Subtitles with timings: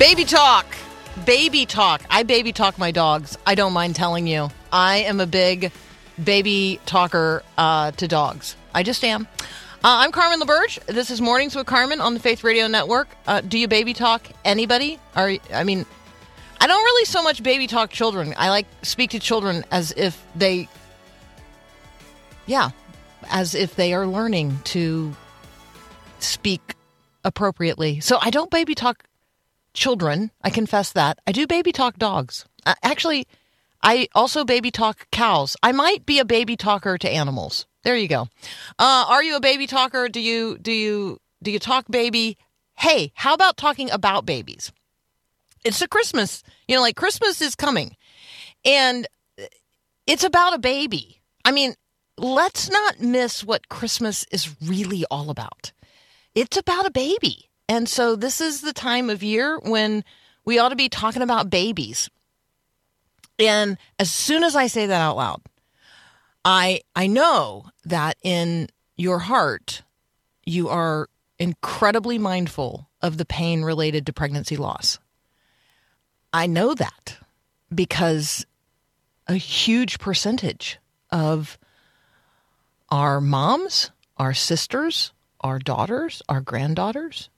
[0.00, 0.64] Baby talk.
[1.26, 2.00] Baby talk.
[2.08, 3.36] I baby talk my dogs.
[3.44, 4.48] I don't mind telling you.
[4.72, 5.72] I am a big
[6.24, 8.56] baby talker uh, to dogs.
[8.74, 9.28] I just am.
[9.40, 9.44] Uh,
[9.84, 10.82] I'm Carmen LaBerge.
[10.86, 13.08] This is Mornings with Carmen on the Faith Radio Network.
[13.26, 14.98] Uh, do you baby talk anybody?
[15.14, 15.84] Are I mean,
[16.58, 18.32] I don't really so much baby talk children.
[18.38, 20.66] I like speak to children as if they,
[22.46, 22.70] yeah,
[23.28, 25.14] as if they are learning to
[26.20, 26.74] speak
[27.22, 28.00] appropriately.
[28.00, 29.04] So I don't baby talk
[29.74, 30.30] children.
[30.42, 31.18] I confess that.
[31.26, 32.44] I do baby talk dogs.
[32.66, 33.26] Uh, actually,
[33.82, 35.56] I also baby talk cows.
[35.62, 37.66] I might be a baby talker to animals.
[37.82, 38.28] There you go.
[38.78, 40.08] Uh, are you a baby talker?
[40.08, 42.36] Do you do you do you talk baby?
[42.76, 44.72] Hey, how about talking about babies?
[45.64, 46.42] It's a Christmas.
[46.68, 47.96] You know, like Christmas is coming,
[48.64, 49.06] and
[50.06, 51.20] it's about a baby.
[51.44, 51.74] I mean,
[52.18, 55.72] let's not miss what Christmas is really all about.
[56.34, 57.49] It's about a baby.
[57.70, 60.02] And so this is the time of year when
[60.44, 62.10] we ought to be talking about babies.
[63.38, 65.40] And as soon as I say that out loud,
[66.44, 69.82] I I know that in your heart
[70.44, 74.98] you are incredibly mindful of the pain related to pregnancy loss.
[76.32, 77.18] I know that
[77.72, 78.44] because
[79.28, 80.80] a huge percentage
[81.12, 81.56] of
[82.88, 87.30] our moms, our sisters, our daughters, our granddaughters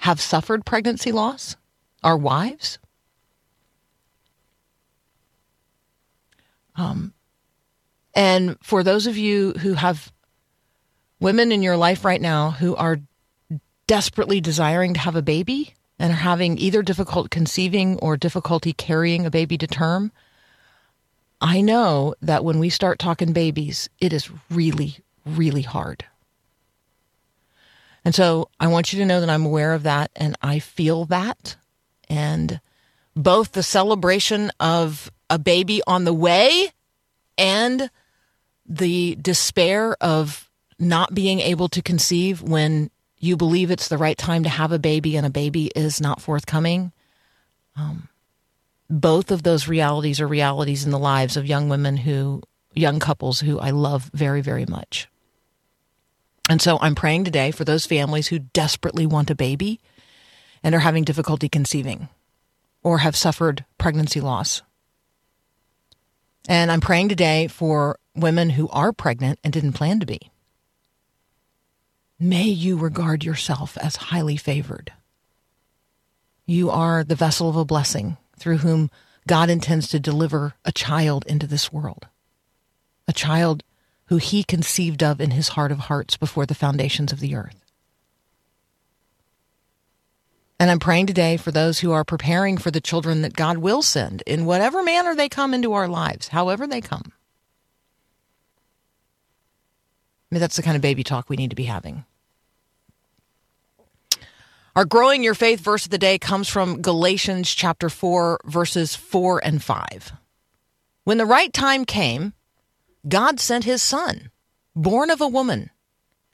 [0.00, 1.56] have suffered pregnancy loss,
[2.02, 2.78] our wives.
[6.74, 7.12] Um,
[8.14, 10.10] and for those of you who have
[11.20, 13.00] women in your life right now who are
[13.86, 19.26] desperately desiring to have a baby and are having either difficult conceiving or difficulty carrying
[19.26, 20.12] a baby to term,
[21.42, 26.06] I know that when we start talking babies, it is really, really hard.
[28.10, 31.04] And so I want you to know that I'm aware of that and I feel
[31.04, 31.54] that.
[32.08, 32.60] And
[33.14, 36.72] both the celebration of a baby on the way
[37.38, 37.88] and
[38.66, 44.42] the despair of not being able to conceive when you believe it's the right time
[44.42, 46.90] to have a baby and a baby is not forthcoming.
[47.76, 48.08] Um,
[48.88, 52.42] both of those realities are realities in the lives of young women who,
[52.74, 55.06] young couples who I love very, very much.
[56.50, 59.78] And so I'm praying today for those families who desperately want a baby
[60.64, 62.08] and are having difficulty conceiving
[62.82, 64.62] or have suffered pregnancy loss.
[66.48, 70.18] And I'm praying today for women who are pregnant and didn't plan to be.
[72.18, 74.92] May you regard yourself as highly favored.
[76.46, 78.90] You are the vessel of a blessing through whom
[79.28, 82.08] God intends to deliver a child into this world,
[83.06, 83.62] a child
[84.10, 87.64] who he conceived of in his heart of hearts before the foundations of the earth.
[90.58, 93.82] And I'm praying today for those who are preparing for the children that God will
[93.82, 97.12] send in whatever manner they come into our lives, however they come.
[100.30, 102.04] I mean, that's the kind of baby talk we need to be having.
[104.74, 109.40] Our growing your faith verse of the day comes from Galatians chapter 4, verses 4
[109.44, 110.12] and 5.
[111.04, 112.34] When the right time came,
[113.08, 114.30] God sent his son,
[114.76, 115.70] born of a woman,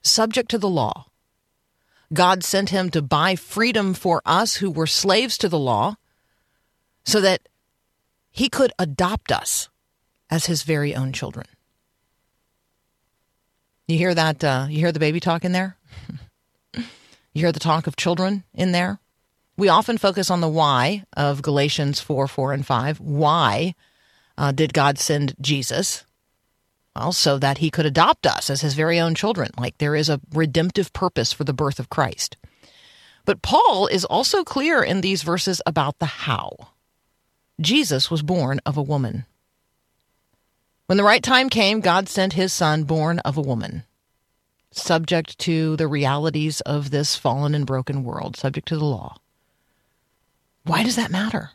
[0.02, 1.06] subject to the law.
[2.12, 5.96] God sent him to buy freedom for us who were slaves to the law
[7.04, 7.48] so that
[8.30, 9.68] he could adopt us
[10.30, 11.46] as his very own children.
[13.88, 14.42] You hear that?
[14.42, 15.76] Uh, you hear the baby talk in there?
[16.74, 16.82] you
[17.32, 18.98] hear the talk of children in there?
[19.56, 23.00] We often focus on the why of Galatians 4 4 and 5.
[23.00, 23.74] Why
[24.36, 26.04] uh, did God send Jesus?
[26.98, 29.50] Well, so that he could adopt us as his very own children.
[29.58, 32.38] Like there is a redemptive purpose for the birth of Christ.
[33.26, 36.52] But Paul is also clear in these verses about the how.
[37.60, 39.26] Jesus was born of a woman.
[40.86, 43.82] When the right time came, God sent his son born of a woman,
[44.70, 49.16] subject to the realities of this fallen and broken world, subject to the law.
[50.64, 51.50] Why does that matter?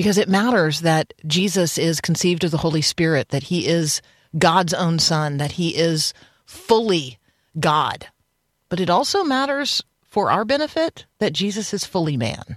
[0.00, 4.00] Because it matters that Jesus is conceived of the Holy Spirit, that he is
[4.38, 6.14] God's own son, that he is
[6.46, 7.18] fully
[7.58, 8.06] God.
[8.70, 12.56] But it also matters for our benefit that Jesus is fully man,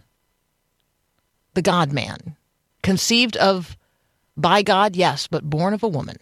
[1.53, 2.37] the God man,
[2.81, 3.75] conceived of
[4.37, 6.19] by God, yes, but born of a woman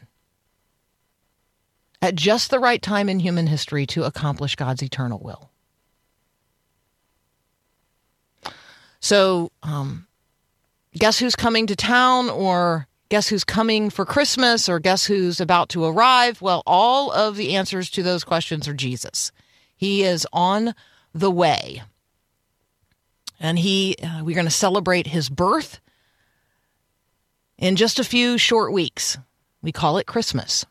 [2.02, 5.52] at just the right time in human history to accomplish God's eternal will.
[9.00, 10.08] So, um,
[10.98, 15.70] guess who's coming to town, or guess who's coming for Christmas, or guess who's about
[15.70, 16.42] to arrive?
[16.42, 19.32] Well, all of the answers to those questions are Jesus.
[19.76, 20.76] He is on
[21.14, 21.84] the way.
[23.40, 25.80] And he, uh, we're going to celebrate his birth
[27.58, 29.18] in just a few short weeks.
[29.62, 30.66] We call it Christmas.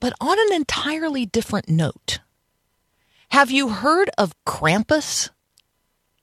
[0.00, 2.20] But on an entirely different note,
[3.30, 5.30] have you heard of Krampus?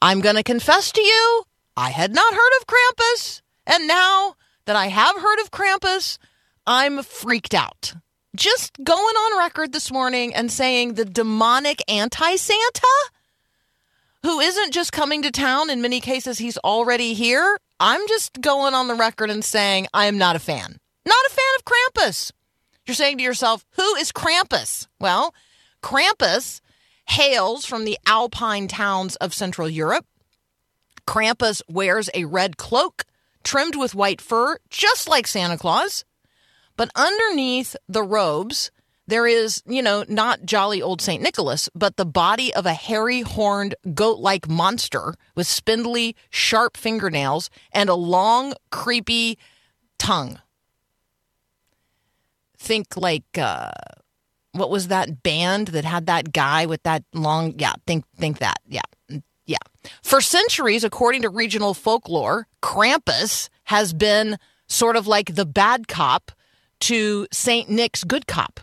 [0.01, 1.43] I'm going to confess to you,
[1.75, 3.41] I had not heard of Krampus.
[3.65, 4.35] And now
[4.65, 6.17] that I have heard of Krampus,
[6.67, 7.93] I'm freaked out.
[8.35, 13.09] Just going on record this morning and saying the demonic anti Santa,
[14.23, 17.57] who isn't just coming to town, in many cases, he's already here.
[17.79, 20.77] I'm just going on the record and saying I am not a fan.
[21.05, 22.31] Not a fan of Krampus.
[22.85, 24.87] You're saying to yourself, who is Krampus?
[24.99, 25.33] Well,
[25.81, 26.61] Krampus
[27.07, 30.05] hails from the alpine towns of Central Europe.
[31.07, 33.05] Krampus wears a red cloak
[33.43, 36.05] trimmed with white fur, just like Santa Claus.
[36.75, 38.71] But underneath the robes,
[39.05, 41.21] there is, you know, not jolly old St.
[41.21, 47.49] Nicholas, but the body of a hairy horned goat like monster with spindly, sharp fingernails
[47.71, 49.37] and a long, creepy
[49.99, 50.39] tongue.
[52.57, 53.71] Think like, uh,
[54.53, 57.55] what was that band that had that guy with that long?
[57.57, 58.59] Yeah, think think that.
[58.67, 59.19] Yeah, yeah.
[60.01, 64.37] For centuries, according to regional folklore, Krampus has been
[64.67, 66.31] sort of like the bad cop
[66.81, 68.59] to Saint Nick's good cop.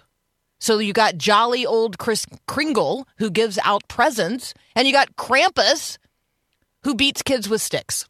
[0.59, 5.97] So you got jolly old Chris Kringle who gives out presents, and you got Krampus
[6.85, 8.07] who beats kids with sticks.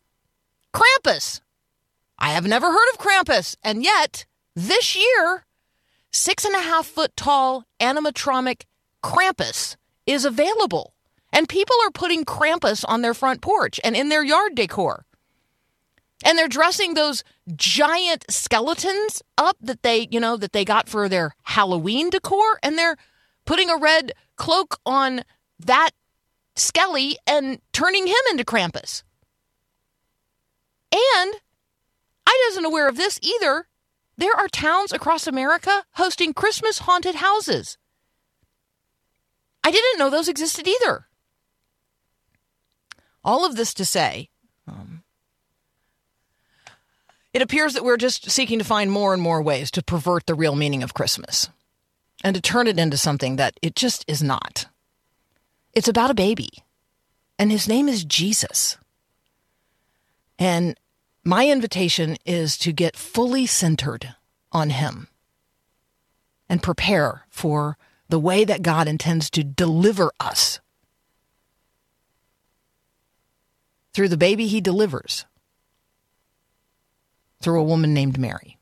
[0.75, 1.41] Krampus.
[2.19, 5.45] I have never heard of Krampus, and yet this year
[6.13, 8.65] six and a half foot tall animatronic
[9.03, 9.77] Krampus
[10.07, 10.93] is available.
[11.33, 15.05] And people are putting Krampus on their front porch and in their yard decor.
[16.25, 17.25] And they're dressing those
[17.57, 22.59] giant skeletons up that they, you know, that they got for their Halloween decor.
[22.63, 22.97] And they're
[23.47, 25.23] putting a red cloak on
[25.59, 25.91] that
[26.57, 29.03] Skelly and turning him into Krampus.
[30.93, 31.37] And
[32.27, 33.67] I wasn't aware of this either.
[34.17, 37.79] There are towns across America hosting Christmas haunted houses.
[39.65, 41.07] I didn't know those existed either.
[43.25, 44.31] All of this to say,
[44.67, 45.03] um,
[47.33, 50.35] it appears that we're just seeking to find more and more ways to pervert the
[50.35, 51.49] real meaning of Christmas
[52.25, 54.67] and to turn it into something that it just is not.
[55.73, 56.51] It's about a baby,
[57.39, 58.77] and his name is Jesus.
[60.39, 60.79] And
[61.23, 64.15] my invitation is to get fully centered
[64.53, 65.09] on Him
[66.49, 67.77] and prepare for
[68.09, 70.60] the way that God intends to deliver us
[73.93, 75.25] through the baby He delivers
[77.41, 78.59] through a woman named Mary.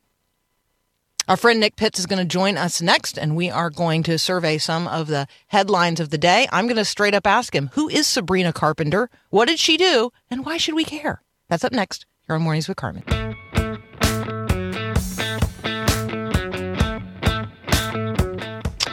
[1.27, 4.17] Our friend Nick Pitts is going to join us next, and we are going to
[4.17, 6.47] survey some of the headlines of the day.
[6.51, 9.11] I'm going to straight up ask him Who is Sabrina Carpenter?
[9.29, 10.11] What did she do?
[10.31, 11.21] And why should we care?
[11.47, 13.03] That's up next here on Mornings with Carmen.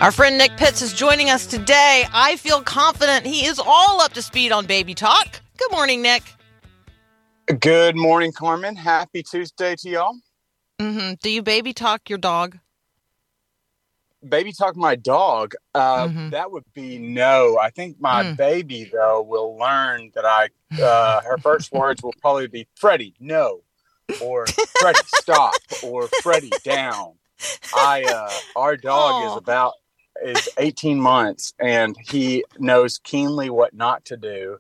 [0.02, 2.04] Our friend Nick Pitts is joining us today.
[2.12, 5.40] I feel confident he is all up to speed on baby talk.
[5.56, 6.22] Good morning, Nick.
[7.60, 8.76] Good morning, Carmen.
[8.76, 10.16] Happy Tuesday to y'all.
[10.80, 12.58] hmm Do you baby talk your dog?
[14.26, 15.54] Baby talk my dog.
[15.74, 16.30] Uh, Mhm.
[16.30, 17.58] That would be no.
[17.58, 18.36] I think my Mm.
[18.36, 20.48] baby though will learn that I.
[20.82, 23.62] Uh, her first words will probably be Freddie, no,
[24.20, 24.46] or
[24.78, 27.14] Freddie, stop, or Freddie, down.
[27.72, 28.04] I.
[28.04, 29.30] Uh, our dog Aw.
[29.30, 29.74] is about
[30.22, 34.58] is 18 months and he knows keenly what not to do.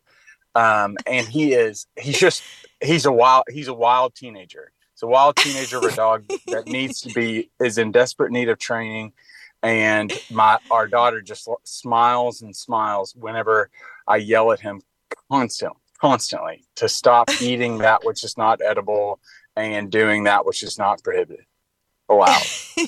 [0.56, 2.42] Um, and he is he's just
[2.82, 4.72] he's a wild he's a wild teenager.
[4.94, 8.48] It's a wild teenager of a dog that needs to be is in desperate need
[8.48, 9.12] of training.
[9.62, 13.68] And my our daughter just smiles and smiles whenever
[14.08, 14.80] I yell at him
[15.30, 19.20] constantly, constantly to stop eating that which is not edible
[19.56, 21.44] and doing that which is not prohibited.
[22.08, 22.40] Wow.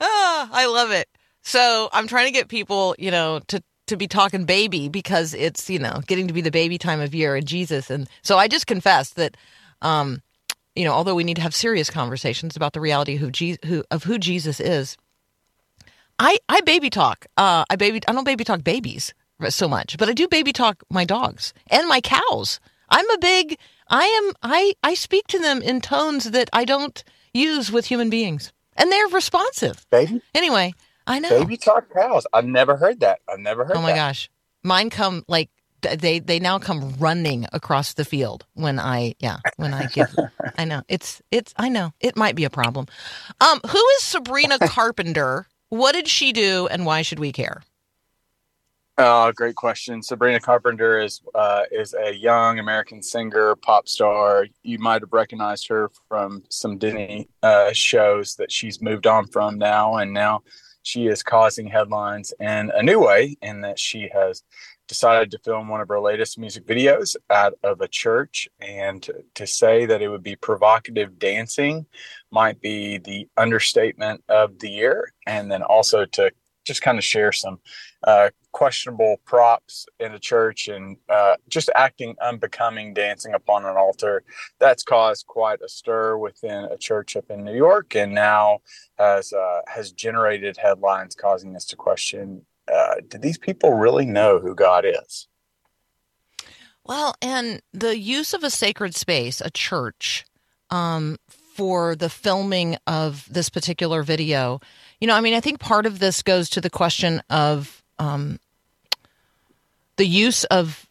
[0.00, 1.08] ah, I love it.
[1.42, 5.68] So I'm trying to get people, you know, to to be talking baby because it's
[5.68, 8.48] you know getting to be the baby time of year and Jesus, and so I
[8.48, 9.36] just confess that,
[9.82, 10.22] um,
[10.74, 13.58] you know, although we need to have serious conversations about the reality of who, Je-
[13.66, 14.96] who of who Jesus is,
[16.18, 17.26] I I baby talk.
[17.36, 19.12] Uh, I baby I don't baby talk babies
[19.48, 22.60] so much, but I do baby talk my dogs and my cows.
[22.88, 27.02] I'm a big I am I I speak to them in tones that I don't
[27.32, 28.52] use with human beings.
[28.76, 29.86] And they're responsive.
[29.90, 30.74] Baby, Anyway,
[31.06, 31.40] I know.
[31.40, 32.26] baby talk cows.
[32.32, 33.20] I've never heard that.
[33.28, 33.96] I've never heard oh my that.
[33.96, 34.30] gosh.
[34.62, 35.50] Mine come like
[35.82, 40.14] they they now come running across the field when I yeah, when I give
[40.58, 40.82] I know.
[40.88, 41.92] It's it's I know.
[42.00, 42.86] It might be a problem.
[43.40, 45.46] Um who is Sabrina Carpenter?
[45.68, 47.62] What did she do and why should we care?
[48.96, 50.02] Oh, great question.
[50.04, 54.46] Sabrina Carpenter is uh, is a young American singer, pop star.
[54.62, 59.58] You might have recognized her from some Disney uh, shows that she's moved on from
[59.58, 60.42] now, and now
[60.84, 63.36] she is causing headlines in a new way.
[63.42, 64.42] In that she has
[64.86, 69.02] decided to film one of her latest music videos out of a church, and
[69.34, 71.86] to, say that it would be provocative dancing
[72.30, 75.12] might be the understatement of the year.
[75.26, 76.30] And then also to
[76.64, 77.60] just kind of share some
[78.04, 84.22] uh, questionable props in a church and uh, just acting unbecoming dancing upon an altar.
[84.58, 88.60] That's caused quite a stir within a church up in New York, and now
[88.98, 92.42] has uh, has generated headlines causing us to question:
[92.72, 95.28] uh, Did these people really know who God is?
[96.86, 100.26] Well, and the use of a sacred space, a church,
[100.70, 101.16] um,
[101.54, 104.60] for the filming of this particular video,
[105.04, 108.40] you know, I mean, I think part of this goes to the question of um,
[109.96, 110.88] the use of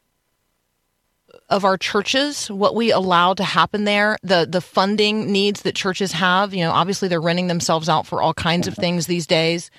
[1.49, 6.11] of our churches, what we allow to happen there, the the funding needs that churches
[6.11, 6.53] have.
[6.53, 9.71] You know, obviously they're renting themselves out for all kinds of things these days.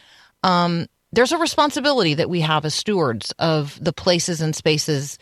[0.43, 5.17] Um, there's a responsibility that we have as stewards of the places and spaces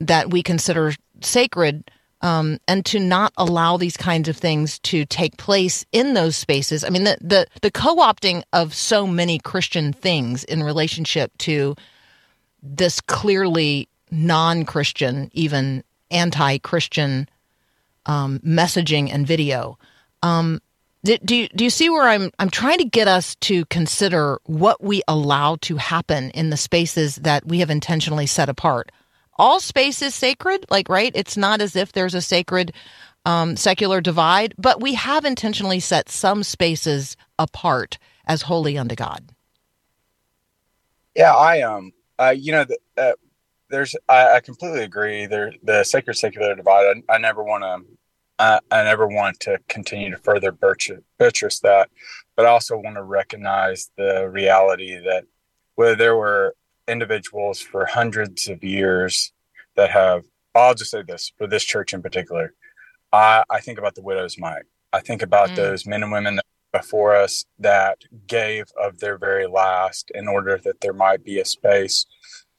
[0.00, 5.36] that we consider sacred um, and to not allow these kinds of things to take
[5.36, 6.84] place in those spaces.
[6.84, 11.76] I mean, the the, the co-opting of so many Christian things in relationship to
[12.62, 17.28] this clearly non-Christian, even anti-Christian
[18.06, 19.78] um, messaging and video.
[20.22, 20.60] Um,
[21.04, 24.40] do, do you, do you see where I'm I'm trying to get us to consider
[24.44, 28.90] what we allow to happen in the spaces that we have intentionally set apart?
[29.38, 31.12] All space is sacred, like right?
[31.14, 32.72] It's not as if there's a sacred
[33.24, 39.30] um, secular divide, but we have intentionally set some spaces apart as holy unto God.
[41.14, 43.12] Yeah, I um, uh, you know, the, uh,
[43.70, 45.26] there's I, I completely agree.
[45.26, 47.02] There, the sacred secular divide.
[47.08, 47.84] I, I never want to.
[48.40, 51.90] I, I never want to continue to further buttress, buttress that,
[52.36, 55.24] but I also want to recognize the reality that
[55.74, 56.54] whether there were
[56.88, 59.32] individuals for hundreds of years
[59.76, 60.24] that have.
[60.54, 62.54] I'll just say this for this church in particular.
[63.12, 64.64] I, I think about the widow's mite.
[64.92, 65.56] I think about Mm.
[65.56, 70.60] those men and women that before us that gave of their very last in order
[70.64, 72.06] that there might be a space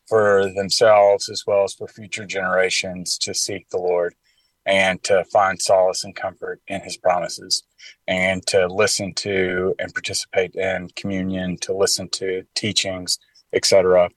[0.08, 4.16] for themselves as well as for future generations to seek the Lord
[4.66, 7.64] and to find solace and comfort in his promises
[8.08, 13.20] and to listen to and participate in communion to listen to teachings
[13.54, 14.10] etc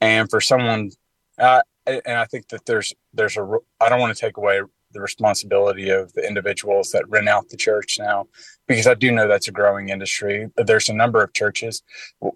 [0.00, 0.90] and for someone
[1.38, 4.60] uh, and i think that there's there's a i don't want to take away
[4.92, 8.26] the responsibility of the individuals that rent out the church now
[8.66, 10.48] because i do know that's a growing industry.
[10.56, 11.82] There's a number of churches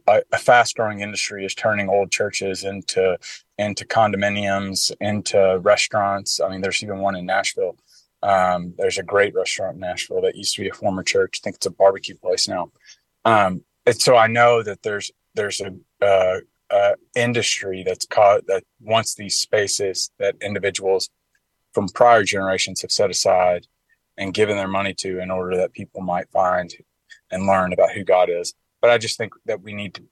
[0.07, 3.19] a, a fast growing industry is turning old churches into
[3.59, 6.41] into condominiums into restaurants.
[6.41, 7.77] I mean there's even one in nashville.
[8.23, 11.41] Um, there's a great restaurant in nashville that used to be a former church.
[11.41, 12.71] I think it's a barbecue place now.
[13.25, 16.41] Um, and so i know that there's there's a uh,
[16.75, 21.09] uh, industry that's caught that wants these spaces that individuals
[21.73, 23.67] from prior generations have set aside
[24.19, 26.75] and given their money to in order that people might find
[27.31, 28.55] and learn about who God is.
[28.81, 30.03] But I just think that we need to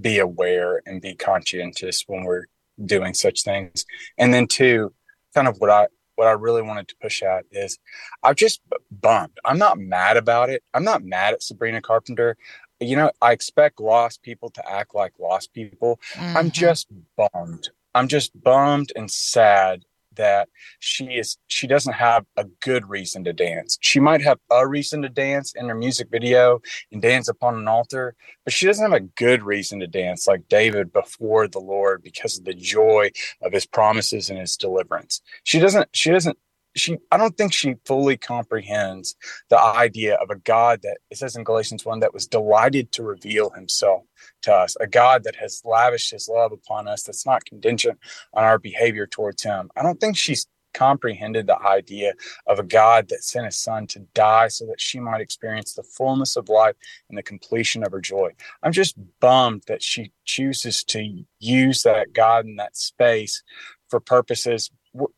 [0.00, 2.46] be aware and be conscientious when we're
[2.84, 3.84] doing such things.
[4.16, 4.92] And then two,
[5.34, 7.78] kind of what I what I really wanted to push at is
[8.22, 9.36] I'm just bummed.
[9.44, 10.62] I'm not mad about it.
[10.72, 12.36] I'm not mad at Sabrina Carpenter.
[12.80, 16.00] You know, I expect lost people to act like lost people.
[16.16, 16.52] I'm Mhm.
[16.52, 17.70] just bummed.
[17.94, 19.84] I'm just bummed and sad
[20.16, 23.78] that she is she doesn't have a good reason to dance.
[23.80, 26.60] She might have a reason to dance in her music video
[26.92, 28.14] and dance upon an altar,
[28.44, 32.38] but she doesn't have a good reason to dance like David before the Lord because
[32.38, 33.10] of the joy
[33.42, 35.20] of his promises and his deliverance.
[35.42, 36.38] She doesn't she doesn't
[36.74, 39.16] she I don't think she fully comprehends
[39.48, 43.02] the idea of a God that it says in Galatians 1 that was delighted to
[43.02, 44.02] reveal himself
[44.42, 47.98] to us, a God that has lavished his love upon us that's not contingent
[48.32, 49.70] on our behavior towards him.
[49.76, 52.12] I don't think she's comprehended the idea
[52.46, 55.84] of a God that sent his son to die so that she might experience the
[55.84, 56.74] fullness of life
[57.08, 58.30] and the completion of her joy.
[58.62, 63.42] I'm just bummed that she chooses to use that God in that space
[63.88, 64.70] for purposes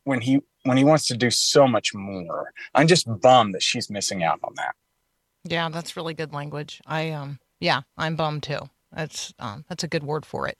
[0.03, 2.53] when he when he wants to do so much more.
[2.75, 4.75] I'm just bummed that she's missing out on that.
[5.43, 6.81] Yeah, that's really good language.
[6.85, 8.69] I um yeah, I'm bummed too.
[8.91, 10.57] That's um that's a good word for it.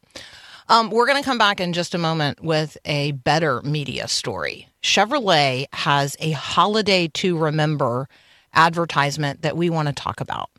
[0.70, 4.68] Um, we're going to come back in just a moment with a better media story.
[4.84, 8.10] Chevrolet has a holiday to remember
[8.54, 10.50] advertisement that we want to talk about.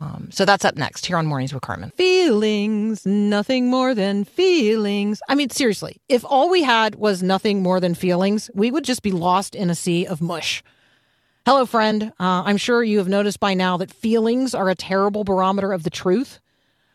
[0.00, 1.90] Um, so that's up next here on Mornings with Carmen.
[1.90, 5.20] Feelings, nothing more than feelings.
[5.28, 9.02] I mean, seriously, if all we had was nothing more than feelings, we would just
[9.02, 10.62] be lost in a sea of mush.
[11.44, 12.12] Hello, friend.
[12.18, 15.82] Uh, I'm sure you have noticed by now that feelings are a terrible barometer of
[15.82, 16.40] the truth.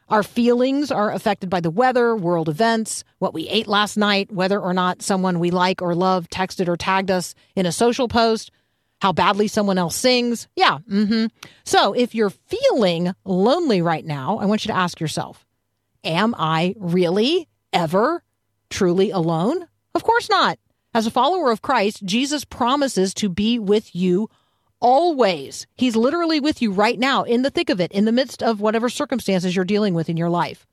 [0.10, 4.60] Our feelings are affected by the weather, world events, what we ate last night, whether
[4.60, 8.52] or not someone we like or love texted or tagged us in a social post,
[9.02, 10.48] how badly someone else sings.
[10.56, 10.80] Yeah.
[10.90, 11.28] Mm-hmm.
[11.64, 15.46] So if you're feeling lonely right now, I want you to ask yourself,
[16.04, 18.24] am I really ever
[18.70, 19.68] truly alone?
[19.94, 20.60] Of course not.
[20.94, 24.30] As a follower of Christ, Jesus promises to be with you
[24.80, 25.68] always.
[25.76, 28.62] He's literally with you right now in the thick of it, in the midst of
[28.62, 30.66] whatever circumstances you're dealing with in your life.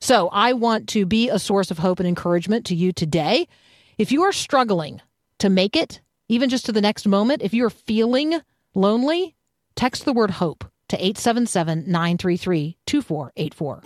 [0.00, 3.48] So I want to be a source of hope and encouragement to you today.
[3.96, 5.00] If you are struggling
[5.38, 6.00] to make it,
[6.34, 8.40] even just to the next moment, if you're feeling
[8.74, 9.36] lonely,
[9.76, 13.82] text the word hope to 877 933 2484.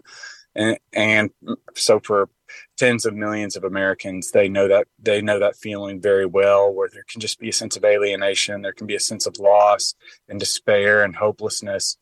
[0.56, 1.32] And, and
[1.76, 2.30] so for
[2.78, 6.90] tens of millions of Americans, they know that they know that feeling very well, where
[6.92, 9.96] there can just be a sense of alienation, there can be a sense of loss
[10.30, 11.98] and despair and hopelessness.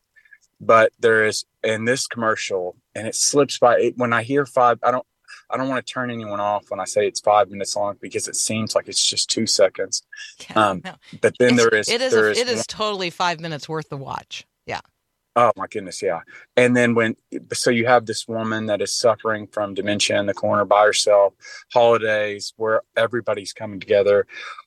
[0.60, 3.92] But there is in this commercial, and it slips by.
[3.96, 5.06] When I hear five, I don't.
[5.50, 8.28] I don't want to turn anyone off when I say it's five minutes long because
[8.28, 10.02] it seems like it's just two seconds.
[10.48, 10.94] Yeah, um, no.
[11.20, 13.88] But then it's, there is it is a, is it is totally five minutes worth
[13.90, 14.46] the watch.
[15.36, 16.20] Oh my goodness, yeah.
[16.56, 17.16] And then when
[17.52, 21.34] so you have this woman that is suffering from dementia in the corner by herself,
[21.72, 24.26] holidays where everybody's coming together.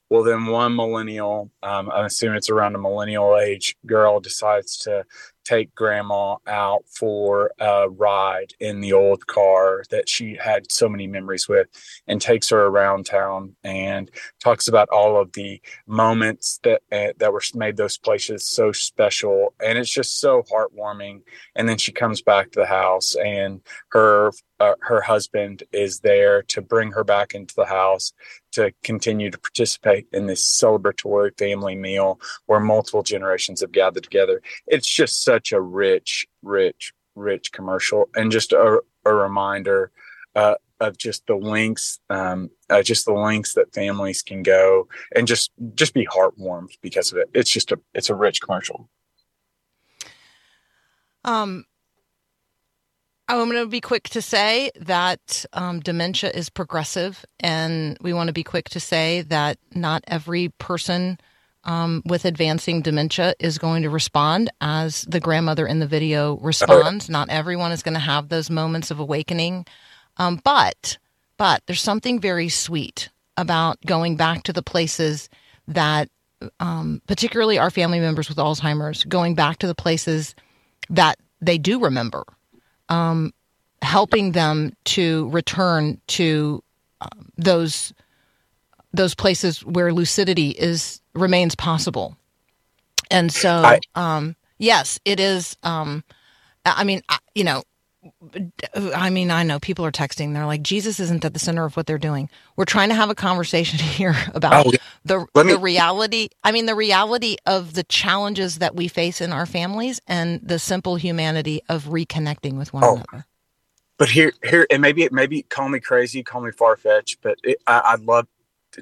[0.10, 5.06] Well, then one millennial, um, I'm assuming it's around a millennial age girl, decides to
[5.48, 11.08] take grandma out for a ride in the old car that she had so many
[11.08, 11.68] memories with
[12.08, 14.12] and takes her around town and
[14.44, 19.54] talks about all of the moments that uh, that were made those places so special.
[19.64, 21.22] And it's just so heartwarming.
[21.56, 26.42] And then she comes back to the house and her uh, her husband is there
[26.44, 28.14] to bring her back into the house
[28.52, 34.42] to continue to participate in this celebratory family meal where multiple generations have gathered together.
[34.66, 39.92] It's just such a rich, rich, rich commercial and just a, a reminder
[40.36, 45.28] uh, of just the links, um, uh, just the links that families can go and
[45.28, 47.30] just just be heartwarmed because of it.
[47.34, 48.90] It's just a it's a rich commercial.
[51.24, 51.66] Um,
[53.30, 58.28] I'm going to be quick to say that um, dementia is progressive, and we want
[58.28, 61.20] to be quick to say that not every person
[61.66, 67.10] um, with advancing dementia is going to respond as the grandmother in the video responds.
[67.10, 69.66] Not everyone is going to have those moments of awakening,
[70.16, 70.98] um, but
[71.36, 75.30] but there's something very sweet about going back to the places
[75.68, 76.10] that,
[76.60, 80.34] um, particularly our family members with Alzheimer's, going back to the places
[80.90, 82.24] that they do remember,
[82.90, 83.34] um,
[83.82, 86.64] helping them to return to
[87.02, 87.94] um, those
[88.94, 92.18] those places where lucidity is remains possible.
[93.12, 93.50] And so,
[93.96, 95.58] I- um, yes, it is.
[95.64, 96.04] Um,
[96.66, 97.64] I I mean, I- you know,
[98.76, 100.34] I mean, I know people are texting.
[100.34, 102.30] They're like, Jesus isn't at the center of what they're doing.
[102.56, 104.78] We're trying to have a conversation here about Oh, yeah.
[105.06, 106.30] the me- the reality.
[106.44, 110.60] I mean, the reality of the challenges that we face in our families and the
[110.60, 112.96] simple humanity of reconnecting with one Oh.
[112.96, 113.26] another.
[113.98, 117.82] but here here and maybe maybe call me crazy call me far-fetched but it, I,
[117.94, 118.28] i'd love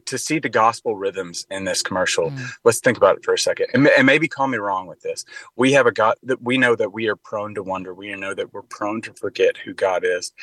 [0.06, 2.50] to, see the gospel rhythms in this commercial Mm.
[2.64, 3.68] let's think about it for a second.
[3.74, 5.26] And, and maybe call me wrong with this.
[5.56, 7.94] We have a god that we know that we are prone to wonder.
[7.94, 10.34] We know that we're prone to forget who god is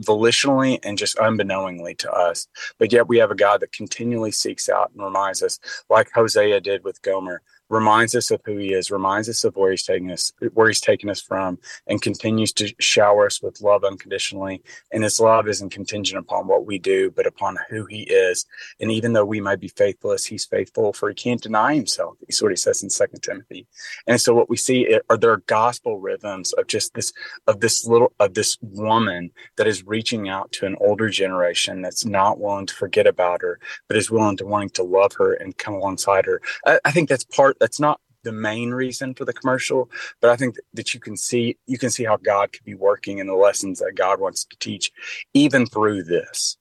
[0.00, 2.48] volitionally and just unbeknowingly to us.
[2.78, 5.58] But yet we have a god that continually seeks out and reminds us
[5.90, 9.70] like hosea did with gomer reminds us of who he is reminds us of where
[9.70, 13.84] he's taking us where he's taken us from and continues to shower us with love
[13.84, 14.62] unconditionally.
[14.92, 18.46] And his love isn't contingent upon what we do, but upon who he is.
[18.80, 22.16] And even though we might be faithless, he's faithful, for he can't deny himself.
[22.28, 23.66] Is what he says in Second Timothy.
[24.06, 27.12] And so what we see are there gospel rhythms of just this
[27.46, 32.04] of this little of this woman that is reaching out to an older generation that's
[32.04, 35.58] not willing to forget about her, but is willing to wanting to love her and
[35.58, 36.40] come alongside her.
[36.64, 39.88] I, I think that's part that's not the main reason for the commercial
[40.20, 43.18] but I think that you can see you can see how God could be working
[43.18, 44.92] in the lessons that God wants to teach,
[45.34, 46.56] even through this.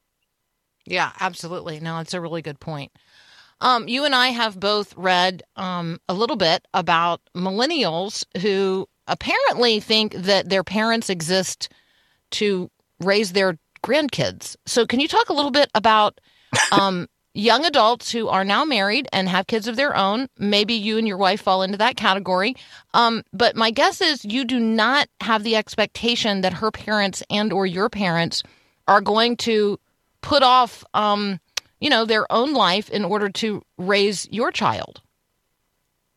[0.86, 1.80] Yeah, absolutely.
[1.80, 2.92] No, it's a really good point.
[3.62, 9.80] Um, you and I have both read um, a little bit about millennials who apparently
[9.80, 11.70] think that their parents exist
[12.32, 14.56] to raise their grandkids.
[14.66, 16.20] So, can you talk a little bit about
[16.72, 20.28] um, young adults who are now married and have kids of their own?
[20.40, 22.56] Maybe you and your wife fall into that category.
[22.94, 27.54] Um, but my guess is you do not have the expectation that her parents and
[27.54, 28.42] or your parents
[28.88, 29.80] are going to
[30.22, 31.40] put off um,
[31.80, 35.02] you know their own life in order to raise your child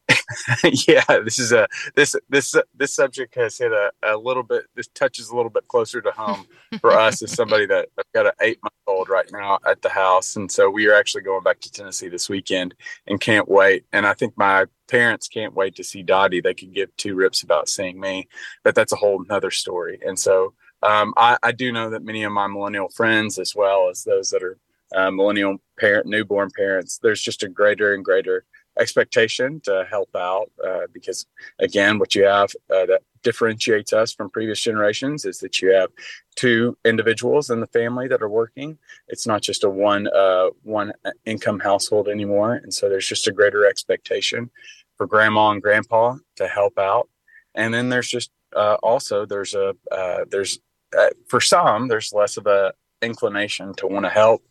[0.88, 4.64] yeah, this is a this this this subject has hit a, a little bit.
[4.74, 6.46] This touches a little bit closer to home
[6.80, 9.88] for us as somebody that I've got an eight month old right now at the
[9.88, 12.74] house, and so we are actually going back to Tennessee this weekend
[13.06, 13.84] and can't wait.
[13.92, 16.40] And I think my parents can't wait to see Dottie.
[16.40, 18.28] They could give two rips about seeing me,
[18.64, 19.98] but that's a whole nother story.
[20.04, 23.88] And so um, I, I do know that many of my millennial friends, as well
[23.90, 24.58] as those that are
[24.94, 28.44] uh, millennial parent, newborn parents, there's just a greater and greater
[28.78, 31.26] expectation to help out uh, because
[31.58, 35.90] again what you have uh, that differentiates us from previous generations is that you have
[36.36, 38.78] two individuals in the family that are working.
[39.08, 40.92] It's not just a one uh, one
[41.24, 42.54] income household anymore.
[42.54, 44.50] And so there's just a greater expectation
[44.96, 47.08] for grandma and grandpa to help out.
[47.54, 50.58] And then there's just uh, also there's a uh, there's
[50.98, 54.42] uh, for some there's less of a inclination to want to help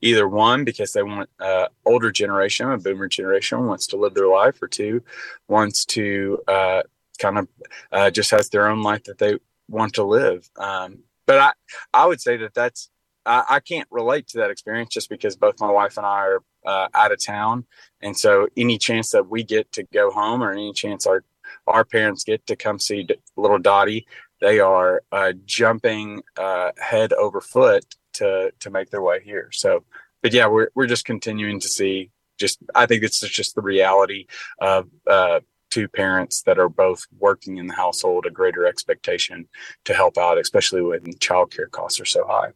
[0.00, 4.28] either one because they want uh, older generation a boomer generation wants to live their
[4.28, 5.02] life or two
[5.48, 6.82] wants to uh,
[7.18, 7.48] kind of
[7.92, 10.48] uh, just has their own life that they want to live.
[10.56, 11.52] Um, but i
[11.92, 12.90] i would say that that's
[13.24, 16.42] I, I can't relate to that experience just because both my wife and i are
[16.66, 17.64] uh, out of town.
[18.02, 21.24] And so any chance that we get to go home or any chance our
[21.66, 23.06] our parents get to come see
[23.36, 24.06] little dottie
[24.40, 29.48] they are uh, jumping uh, head over foot to to make their way here.
[29.52, 29.84] So,
[30.22, 32.10] but yeah, we're we're just continuing to see.
[32.38, 34.26] Just I think it's just the reality
[34.60, 39.48] of uh, two parents that are both working in the household, a greater expectation
[39.84, 42.50] to help out, especially when childcare costs are so high.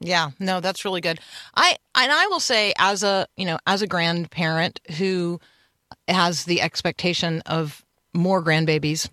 [0.00, 1.20] Yeah, no, that's really good.
[1.54, 5.40] I and I will say as a, you know, as a grandparent who
[6.08, 9.08] has the expectation of more grandbabies,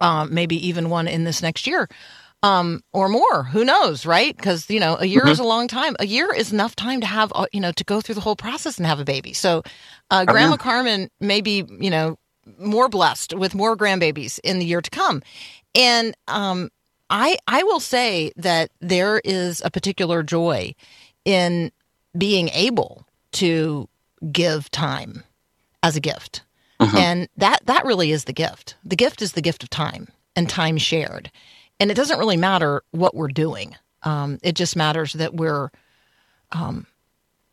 [0.00, 1.88] um, maybe even one in this next year,
[2.44, 3.44] um, or more.
[3.44, 4.36] Who knows, right?
[4.36, 5.96] Because you know, a year is a long time.
[5.98, 8.36] A year is enough time to have, uh, you know, to go through the whole
[8.36, 9.32] process and have a baby.
[9.32, 9.62] So,
[10.10, 10.56] uh, Grandma.
[10.56, 12.18] Carmen may be, you know,
[12.58, 15.22] more blessed with more grandbabies in the year to come,
[15.74, 16.68] and um,
[17.08, 20.74] I I will say that there is a particular joy
[21.24, 21.72] in
[22.16, 23.88] being able to
[24.30, 25.24] give time
[25.82, 26.42] as a gift.
[26.80, 26.94] Mhm.
[26.98, 28.76] And that that really is the gift.
[28.84, 31.30] The gift is the gift of time and time shared.
[31.80, 33.76] And it doesn't really matter what we're doing.
[34.02, 35.70] Um, it just matters that we're
[36.52, 36.86] um,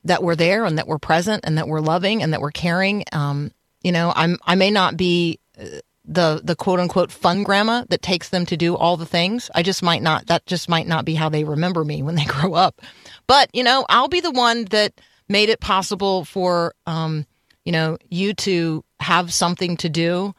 [0.04, 3.04] that we're there and that we're present and that we're loving and that we're caring.
[3.12, 3.52] Um,
[3.84, 8.02] you know, I'm I may not be uh, the the quote unquote fun grandma that
[8.02, 9.50] takes them to do all the things.
[9.56, 10.28] I just might not.
[10.28, 12.82] That just might not be how they remember me when they grow up.
[13.28, 14.94] But you know, I'll be the one that
[15.30, 17.26] made it possible for um,
[17.66, 20.34] you know you to have something to do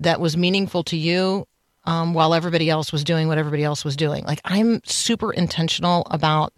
[0.00, 1.46] that was meaningful to you
[1.88, 4.22] um, while everybody else was doing what everybody else was doing.
[4.24, 6.52] Like I'm super intentional about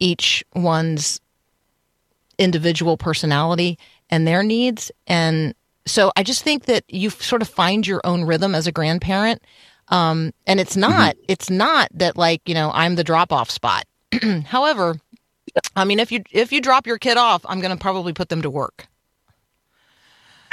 [0.00, 1.20] each one's
[2.36, 3.78] individual personality
[4.10, 4.90] and their needs.
[5.06, 5.54] And
[5.86, 9.40] so I just think that you sort of find your own rhythm as a grandparent.
[9.88, 11.24] Um, and it's not, mm-hmm.
[11.28, 13.84] it's not that like, you know, I'm the drop off spot.
[14.46, 14.96] However,
[15.76, 18.30] I mean, if you, if you drop your kid off, I'm going to probably put
[18.30, 18.88] them to work.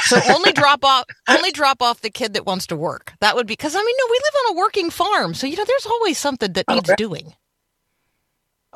[0.03, 3.13] So only drop off, only drop off the kid that wants to work.
[3.21, 5.55] That would be because I mean, no, we live on a working farm, so you
[5.55, 6.95] know, there's always something that oh, needs okay.
[6.97, 7.33] doing.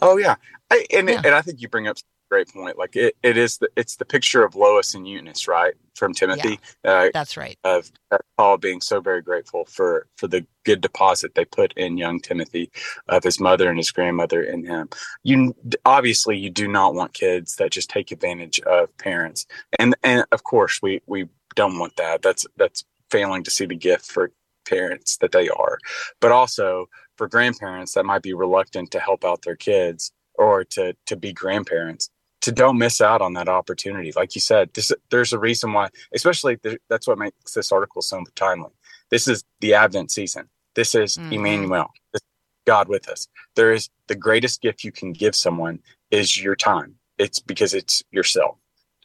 [0.01, 0.35] Oh yeah,
[0.71, 1.21] I, and yeah.
[1.23, 1.97] and I think you bring up
[2.29, 2.77] great point.
[2.77, 6.59] Like it, it is the it's the picture of Lois and Eunice, right, from Timothy.
[6.83, 7.57] Yeah, uh, that's right.
[7.63, 7.91] Of
[8.37, 12.71] Paul being so very grateful for for the good deposit they put in young Timothy,
[13.07, 14.89] of his mother and his grandmother in him.
[15.23, 19.45] You obviously you do not want kids that just take advantage of parents,
[19.79, 22.21] and and of course we we don't want that.
[22.21, 24.31] That's that's failing to see the gift for
[24.67, 25.77] parents that they are,
[26.19, 30.95] but also for grandparents that might be reluctant to help out their kids or to
[31.05, 32.09] to be grandparents
[32.41, 34.11] to don't miss out on that opportunity.
[34.15, 36.57] Like you said, this, there's a reason why, especially
[36.89, 38.71] that's what makes this article so timely.
[39.09, 40.49] This is the Advent season.
[40.75, 41.33] This is mm-hmm.
[41.33, 42.21] Emmanuel, this
[42.65, 43.27] God with us.
[43.55, 45.79] There is the greatest gift you can give someone
[46.11, 46.95] is your time.
[47.17, 48.57] It's because it's yourself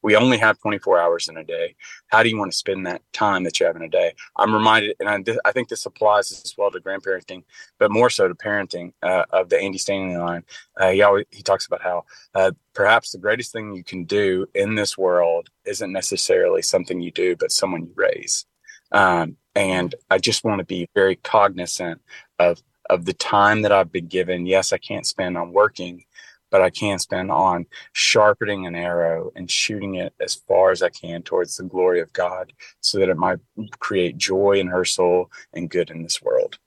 [0.03, 1.75] we only have 24 hours in a day.
[2.09, 4.15] How do you want to spend that time that you have in a day?
[4.37, 7.45] I'm reminded, and I, I think this applies as well to grandparenting,
[7.79, 10.45] but more so to parenting uh, of the Andy Stanley line.
[10.77, 14.47] Uh, he always, he talks about how uh, perhaps the greatest thing you can do
[14.55, 18.47] in this world isn't necessarily something you do, but someone you raise.
[18.91, 22.01] Um, and I just want to be very cognizant
[22.38, 24.45] of of the time that I've been given.
[24.45, 26.05] Yes, I can't spend on working,
[26.53, 30.91] but I can spend on sharpening an arrow and shooting it as far as I
[30.91, 33.38] can towards the glory of God so that it might
[33.81, 36.59] create joy in her soul and good in this world.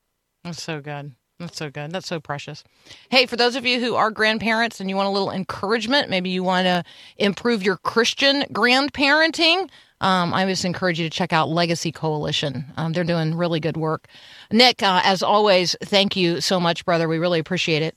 [0.44, 1.14] That's so good.
[1.40, 1.92] That's so good.
[1.92, 2.64] That's so precious.
[3.10, 6.30] Hey, for those of you who are grandparents and you want a little encouragement, maybe
[6.30, 6.84] you want to
[7.18, 9.70] improve your Christian grandparenting,
[10.02, 12.66] um, I just encourage you to check out Legacy Coalition.
[12.78, 14.08] Um, they're doing really good work.
[14.52, 17.08] Nick, uh, as always, thank you so much, brother.
[17.08, 17.96] We really appreciate it.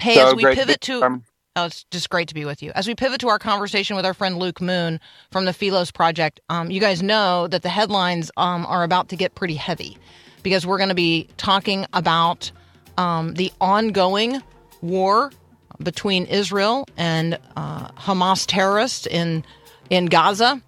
[0.00, 1.22] Hey, so as we pivot to, to
[1.56, 2.72] oh, it's just great to be with you.
[2.74, 6.40] As we pivot to our conversation with our friend Luke Moon from the Philos Project,
[6.48, 9.96] um, you guys know that the headlines um, are about to get pretty heavy
[10.42, 12.50] because we're going to be talking about
[12.98, 14.42] um, the ongoing
[14.80, 15.32] war
[15.82, 19.44] between Israel and uh, Hamas terrorists in
[19.90, 20.60] in Gaza,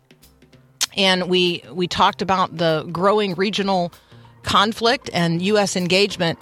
[0.97, 3.93] and we we talked about the growing regional
[4.43, 5.77] conflict and U.S.
[5.77, 6.39] engagement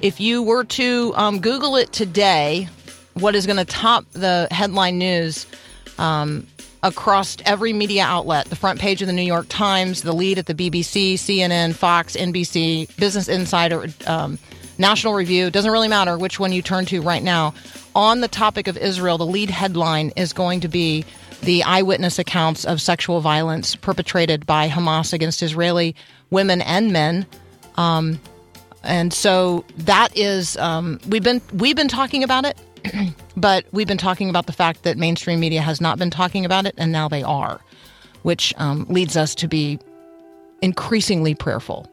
[0.00, 2.68] if you were to um, Google it today,
[3.14, 5.46] what is going to top the headline news
[5.98, 6.46] um,
[6.82, 10.46] across every media outlet the front page of the New York Times, the lead at
[10.46, 14.38] the BBC, CNN, Fox, NBC, Business Insider, um,
[14.78, 17.54] National Review, doesn't really matter which one you turn to right now.
[17.94, 21.04] On the topic of Israel, the lead headline is going to be
[21.40, 25.94] the eyewitness accounts of sexual violence perpetrated by Hamas against Israeli
[26.30, 27.26] women and men.
[27.76, 28.20] Um,
[28.86, 32.58] and so that is um, we've been we've been talking about it,
[33.36, 36.66] but we've been talking about the fact that mainstream media has not been talking about
[36.66, 37.60] it, and now they are,
[38.22, 39.78] which um, leads us to be
[40.62, 41.90] increasingly prayerful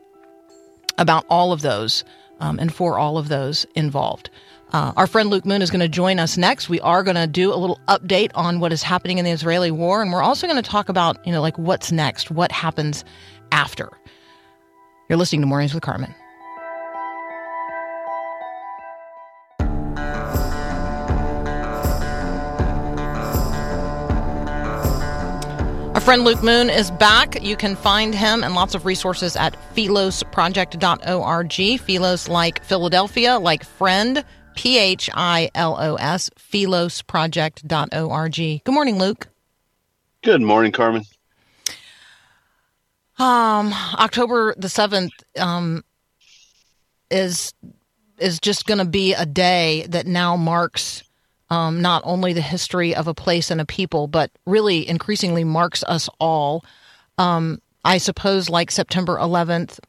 [0.97, 2.03] about all of those
[2.39, 4.29] um, and for all of those involved.
[4.71, 6.67] Uh, our friend Luke Moon is going to join us next.
[6.67, 9.69] We are going to do a little update on what is happening in the Israeli
[9.69, 13.05] war, and we're also going to talk about, you know, like what's next, what happens
[13.51, 13.89] after.
[15.09, 16.15] You're listening to Mornings with Carmen.
[26.03, 27.41] Friend Luke Moon is back.
[27.41, 31.79] You can find him and lots of resources at philosproject.org.
[31.79, 38.35] Philos like Philadelphia, like friend, P H I L O S, philosproject.org.
[38.35, 39.29] Good morning, Luke.
[40.23, 41.05] Good morning, Carmen.
[43.17, 45.85] Um, October the 7th um,
[47.09, 47.53] is
[48.17, 51.05] is just going to be a day that now marks
[51.49, 55.83] um, not only the history of a place and a people, but really increasingly marks
[55.83, 56.63] us all.
[57.17, 59.79] Um, I suppose, like September 11th,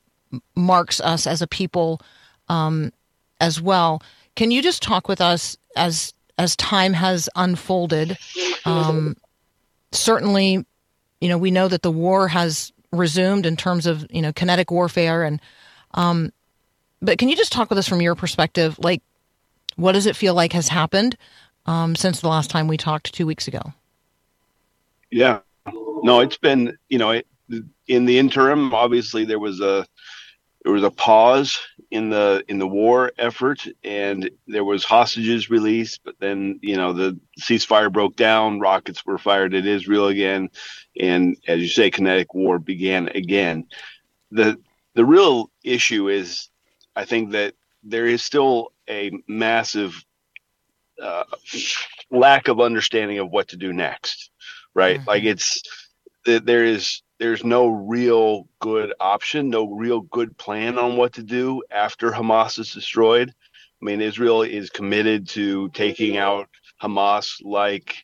[0.56, 2.00] marks us as a people
[2.48, 2.92] um,
[3.40, 4.02] as well.
[4.34, 8.18] Can you just talk with us as as time has unfolded.
[8.64, 9.16] Um,
[9.92, 10.64] certainly,
[11.20, 14.70] you know, we know that the war has resumed in terms of you know kinetic
[14.70, 15.40] warfare, and
[15.94, 16.32] um,
[17.00, 19.02] but can you just talk with us from your perspective, like
[19.76, 21.16] what does it feel like has happened
[21.66, 23.72] um, since the last time we talked two weeks ago?
[25.10, 25.40] Yeah,
[26.02, 27.26] no, it's been you know it,
[27.86, 28.74] in the interim.
[28.74, 29.86] Obviously, there was a
[30.62, 31.58] there was a pause
[31.90, 36.00] in the in the war effort, and there was hostages released.
[36.04, 38.60] But then you know the ceasefire broke down.
[38.60, 40.50] Rockets were fired at Israel again,
[40.98, 43.66] and as you say, kinetic war began again.
[44.30, 44.58] the
[44.94, 46.48] The real issue is,
[46.96, 50.04] I think that there is still a massive
[51.02, 51.24] uh,
[52.10, 54.30] lack of understanding of what to do next
[54.74, 55.00] right?
[55.00, 55.06] Mhm.
[55.06, 55.62] like it's
[56.24, 61.62] there is there's no real good option no real good plan on what to do
[61.70, 63.30] after hamas is destroyed.
[63.30, 66.48] I mean israel is committed to taking out
[66.82, 67.96] hamas like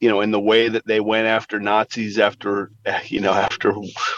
[0.00, 2.70] you know in the way that they went after nazis after
[3.04, 3.72] you know after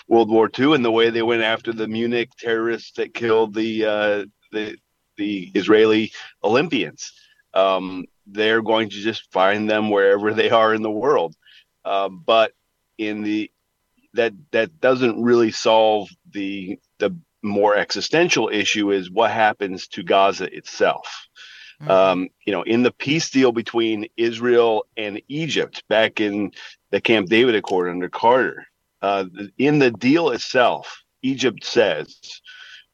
[0.09, 3.85] world war ii and the way they went after the munich terrorists that killed the
[3.85, 4.77] uh the
[5.17, 6.13] the israeli
[6.45, 7.13] olympians.
[7.55, 11.35] Um they're going to just find them wherever they are in the world
[11.85, 12.53] um, but
[12.99, 13.51] in the
[14.15, 20.55] that that doesn't really solve the the more existential issue is what happens to Gaza
[20.55, 21.29] itself.
[21.87, 26.51] Um, you know, in the peace deal between Israel and Egypt back in
[26.91, 28.67] the Camp David Accord under Carter,
[29.01, 29.27] uh,
[29.59, 32.19] in the deal itself, Egypt says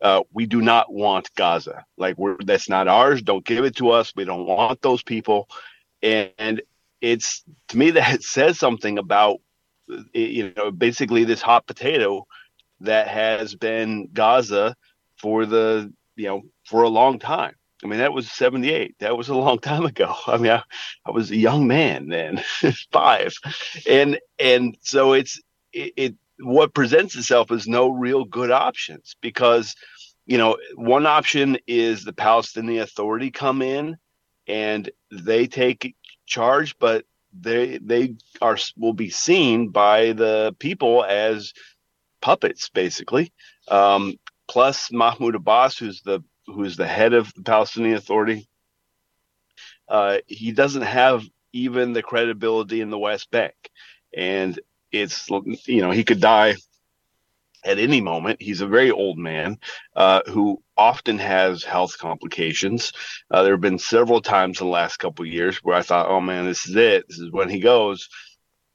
[0.04, 1.86] uh, we do not want Gaza.
[1.96, 3.22] Like we're that's not ours.
[3.22, 4.12] Don't give it to us.
[4.14, 5.48] We don't want those people.
[6.02, 6.62] And, and
[7.00, 9.40] it's to me that says something about
[10.12, 12.26] you know basically this hot potato
[12.80, 14.76] that has been Gaza
[15.16, 17.54] for the you know for a long time.
[17.82, 18.96] I mean that was 78.
[18.98, 20.14] That was a long time ago.
[20.26, 20.62] I mean I,
[21.06, 22.42] I was a young man then,
[22.92, 23.34] 5.
[23.88, 25.40] And and so it's
[25.72, 29.74] it, it what presents itself is no real good options because
[30.26, 33.96] you know one option is the Palestinian Authority come in
[34.46, 35.94] and they take
[36.26, 37.04] charge but
[37.38, 41.52] they they are will be seen by the people as
[42.20, 43.32] puppets basically.
[43.68, 44.14] Um,
[44.46, 48.46] plus mahmoud abbas who's the who's the head of the palestinian authority
[49.88, 53.54] uh, he doesn't have even the credibility in the west bank.
[54.16, 54.58] And
[54.92, 55.28] it's
[55.66, 56.54] you know he could die
[57.64, 58.40] at any moment.
[58.42, 59.58] He's a very old man
[59.96, 62.92] uh, who often has health complications.
[63.30, 66.08] Uh, there have been several times in the last couple of years where I thought,
[66.08, 67.08] "Oh man, this is it.
[67.08, 68.08] This is when he goes,"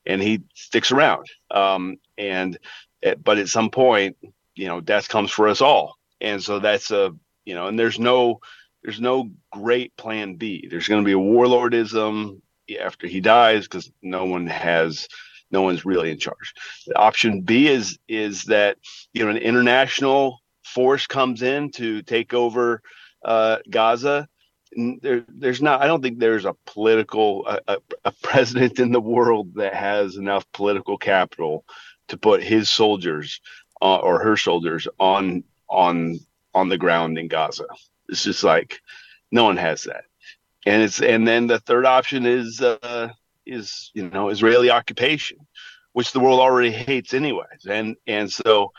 [0.05, 1.27] and he sticks around.
[1.51, 2.57] Um, and
[3.03, 4.17] at, but at some point,
[4.55, 7.13] you know, death comes for us all, and so that's a
[7.45, 8.39] you know, and there's no
[8.83, 10.67] there's no great plan B.
[10.69, 12.41] There's going to be a warlordism
[12.81, 15.07] after he dies because no one has
[15.51, 16.53] no one's really in charge.
[16.95, 18.77] Option B is is that
[19.13, 22.81] you know an international force comes in to take over
[23.25, 24.27] uh, Gaza.
[25.01, 25.81] There, there's not.
[25.81, 30.45] I don't think there's a political a, a, president in the world that has enough
[30.53, 31.65] political capital
[32.09, 33.41] to put his soldiers
[33.81, 36.19] uh, or her soldiers on on
[36.53, 37.65] on the ground in Gaza.
[38.09, 38.79] It's just like
[39.31, 40.03] no one has that.
[40.65, 43.09] And it's and then the third option is uh,
[43.49, 45.37] is you know Israeli occupation,
[45.93, 48.71] which the world already hates anyways, and and so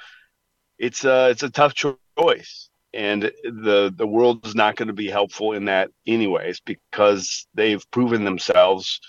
[0.78, 5.09] it's uh it's a tough choice, and the the world is not going to be
[5.09, 9.00] helpful in that anyways because they've proven themselves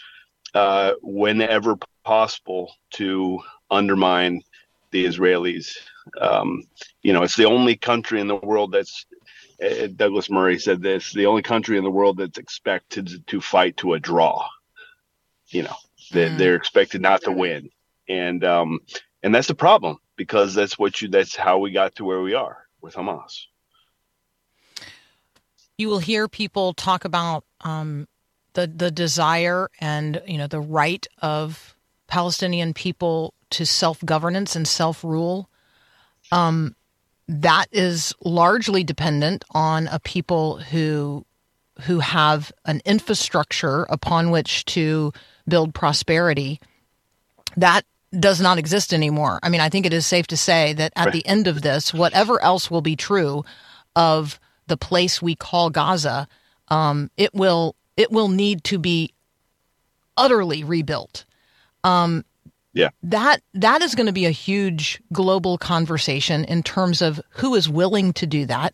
[0.53, 4.41] uh, whenever possible to undermine
[4.91, 5.77] the Israelis.
[6.19, 6.63] Um,
[7.03, 9.05] you know, it's the only country in the world that's
[9.63, 13.77] uh, Douglas Murray said this: the only country in the world that's expected to fight
[13.77, 14.47] to a draw
[15.51, 15.75] you know
[16.11, 16.37] that Mm.
[16.37, 17.69] they're expected not to win
[18.09, 18.79] and um
[19.23, 22.33] and that's the problem because that's what you that's how we got to where we
[22.33, 23.45] are with hamas
[25.77, 28.07] you will hear people talk about um,
[28.53, 31.75] the the desire and you know the right of
[32.07, 35.49] Palestinian people to self governance and self rule.
[36.31, 36.75] Um,
[37.27, 41.25] that is largely dependent on a people who
[41.81, 45.11] who have an infrastructure upon which to
[45.51, 46.59] build prosperity.
[47.57, 47.85] That
[48.19, 49.39] does not exist anymore.
[49.43, 51.13] I mean, I think it is safe to say that at Right.
[51.13, 53.45] the end of this, whatever else will be true
[53.95, 56.27] of the place we call Gaza,
[56.69, 59.13] um, it will it will need to be
[60.17, 61.25] utterly rebuilt.
[61.83, 62.23] Um,
[62.73, 62.89] Yeah.
[63.03, 67.67] that that is going to be a huge global conversation in terms of who is
[67.67, 68.73] willing to do that.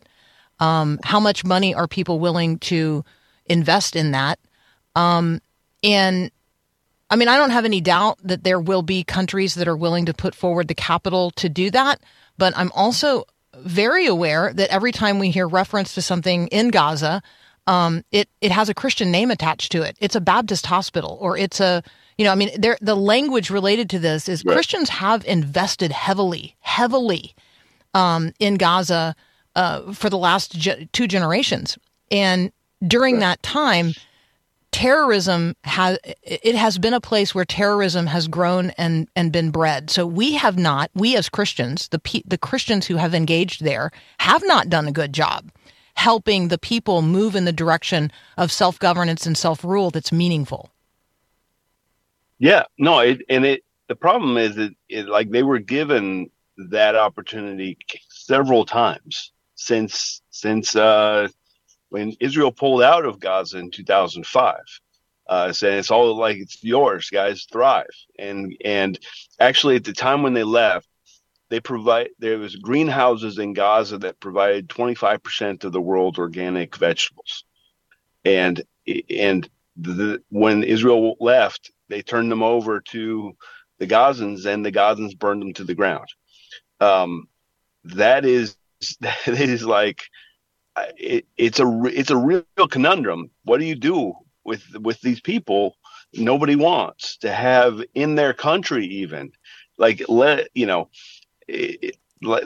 [0.60, 3.04] Um, how much money are people willing to
[3.48, 4.40] invest in that?
[4.96, 5.42] Um,
[5.84, 6.32] and
[7.10, 10.06] I mean, I don't have any doubt that there will be countries that are willing
[10.06, 12.02] to put forward the capital to do that.
[12.38, 13.24] But I'm also
[13.56, 17.22] very aware that every time we hear reference to something in Gaza,
[17.66, 19.98] um, it it has a Christian name attached to it.
[20.00, 21.84] It's a Baptist hospital, or it's a
[22.18, 24.54] you know, I mean, there the language related to this is Right.
[24.54, 27.36] Christians have invested heavily, heavily
[27.94, 29.16] um, in Gaza
[29.56, 31.78] uh, for the last ge- two generations,
[32.12, 32.52] and
[32.86, 33.94] during that time,
[34.72, 39.90] terrorism has it has been a place where terrorism has grown and and been bred.
[39.90, 44.44] So we have not, we as Christians, the the Christians who have engaged there, have
[44.46, 45.52] not done a good job
[45.98, 50.70] helping the people move in the direction of self governance and self rule that's meaningful.
[52.40, 56.30] Yeah, no, it and it the problem is that it, like they were given
[56.70, 57.78] that opportunity
[58.10, 61.28] several times since since uh
[61.90, 64.56] when Israel pulled out of Gaza in 2005.
[65.30, 67.86] Uh, saying it's all like it's yours, guys, thrive.
[68.18, 68.98] And and
[69.42, 70.88] actually, at the time when they left,
[71.50, 76.78] they provide there was greenhouses in Gaza that provided 25 percent of the world's organic
[76.78, 77.44] vegetables,
[78.24, 78.64] and
[79.10, 83.36] and the, when Israel left, they turned them over to
[83.80, 86.08] the Gazans, and the Gazans burned them to the ground.
[86.80, 87.28] Um,
[87.84, 88.56] that is
[89.02, 90.04] that is like
[90.98, 93.32] it, it's a it's a real conundrum.
[93.44, 94.14] What do you do
[94.44, 95.76] with with these people?
[96.14, 99.32] Nobody wants to have in their country, even
[99.78, 100.90] like let you know.
[101.48, 101.98] It, it-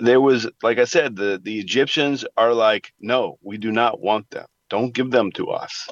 [0.01, 4.29] there was, like I said, the the Egyptians are like, no, we do not want
[4.32, 4.45] them.
[4.69, 5.88] Don't give them to us.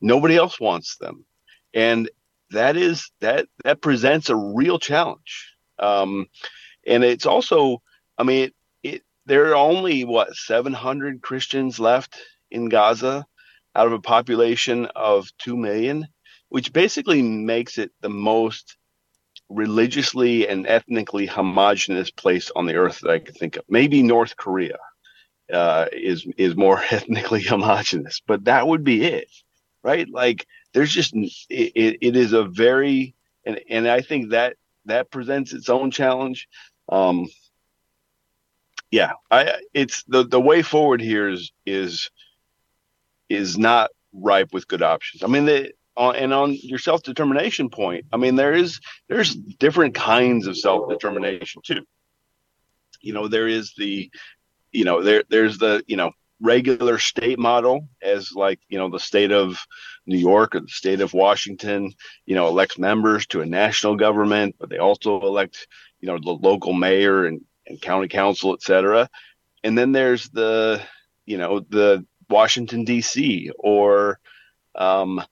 [0.00, 1.24] Nobody else wants them,
[1.74, 2.10] and
[2.50, 5.54] that is that that presents a real challenge.
[5.78, 6.26] Um,
[6.86, 7.82] and it's also,
[8.18, 8.50] I mean,
[9.30, 12.20] there are only what 700 Christians left
[12.50, 13.24] in Gaza
[13.76, 16.08] out of a population of 2 million,
[16.48, 18.76] which basically makes it the most
[19.48, 23.62] religiously and ethnically homogenous place on the earth that I can think of.
[23.68, 24.78] Maybe North Korea
[25.52, 29.30] uh, is is more ethnically homogenous, but that would be it,
[29.84, 30.08] right?
[30.10, 33.14] Like there's just it, it, is a very
[33.46, 34.56] and and I think that
[34.86, 36.48] that presents its own challenge.
[36.88, 37.28] Um,
[38.90, 42.10] yeah, I it's the the way forward here is is
[43.28, 45.22] is not ripe with good options.
[45.22, 49.34] I mean, the on, and on your self determination point, I mean there is there's
[49.34, 51.84] different kinds of self determination too.
[53.00, 54.10] You know, there is the
[54.72, 56.10] you know there there's the you know
[56.40, 59.58] regular state model as like you know the state of
[60.06, 61.92] New York or the state of Washington,
[62.26, 65.68] you know, elects members to a national government, but they also elect
[66.00, 69.08] you know the local mayor and, and county council, et cetera.
[69.64, 70.82] And then there's the
[71.24, 73.50] you know the Washington D.C.
[73.58, 74.18] or
[74.74, 75.22] um,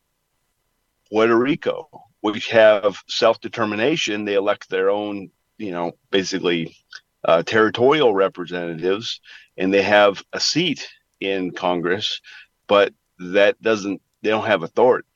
[1.11, 1.89] Puerto Rico,
[2.21, 4.25] which have self determination.
[4.25, 6.77] They elect their own, you know, basically
[7.25, 9.21] uh, territorial representatives,
[9.57, 10.89] and they have a seat
[11.21, 12.21] in Congress,
[12.67, 14.01] but that doesn't.
[14.23, 15.09] They don't have authority.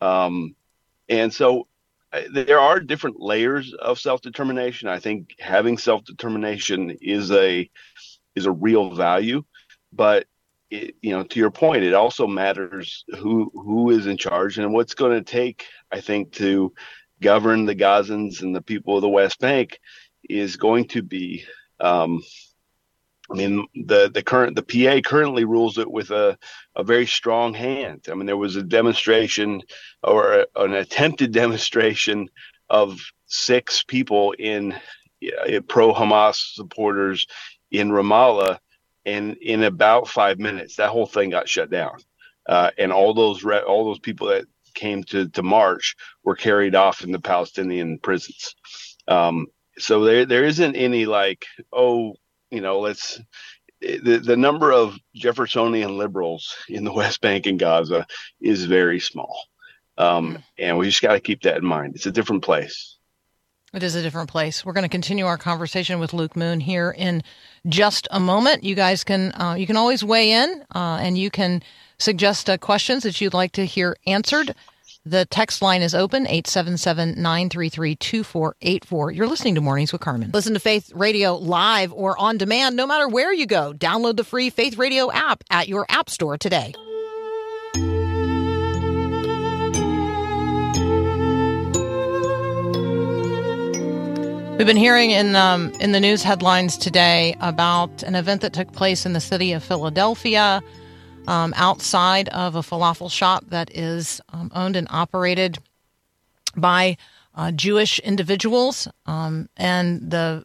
[0.00, 0.54] Um,
[1.08, 1.66] and so
[2.30, 4.88] there are different layers of self determination.
[4.88, 7.70] I think having self determination is a
[8.34, 9.42] is a real value,
[9.92, 10.26] but
[10.70, 14.72] it, you know, to your point, it also matters who who is in charge and
[14.72, 15.66] what's going to take.
[15.90, 16.72] I think to
[17.20, 19.80] govern the Gazans and the people of the West Bank
[20.28, 21.44] is going to be.
[21.78, 22.22] Um,
[23.30, 26.38] I mean, the the current the PA currently rules it with a
[26.74, 28.06] a very strong hand.
[28.10, 29.62] I mean, there was a demonstration
[30.02, 32.28] or a, an attempted demonstration
[32.70, 34.74] of six people in
[35.68, 37.26] pro Hamas supporters
[37.70, 38.58] in Ramallah
[39.06, 41.98] and in about five minutes, that whole thing got shut down,
[42.48, 46.74] uh, and all those re- all those people that came to to march were carried
[46.74, 48.56] off in the Palestinian prisons.
[49.08, 49.46] Um,
[49.78, 52.16] so there there isn't any like oh
[52.50, 53.20] you know let's
[53.80, 58.06] the the number of Jeffersonian liberals in the West Bank and Gaza
[58.40, 59.38] is very small,
[59.98, 61.94] um, and we just got to keep that in mind.
[61.94, 62.96] It's a different place.
[63.74, 64.64] It is a different place.
[64.64, 67.22] We're going to continue our conversation with Luke Moon here in
[67.68, 68.64] just a moment.
[68.64, 71.62] You guys can uh, you can always weigh in uh, and you can
[71.98, 74.54] suggest uh, questions that you'd like to hear answered.
[75.06, 79.14] The text line is open 877-933-2484.
[79.14, 80.32] You're listening to Mornings with Carmen.
[80.34, 83.72] Listen to Faith Radio live or on demand no matter where you go.
[83.72, 86.74] Download the free Faith Radio app at your app store today.
[94.58, 98.72] We've been hearing in um, in the news headlines today about an event that took
[98.72, 100.60] place in the city of Philadelphia.
[101.26, 105.58] Um, outside of a falafel shop that is um, owned and operated
[106.56, 106.96] by
[107.34, 110.44] uh, Jewish individuals, um, and the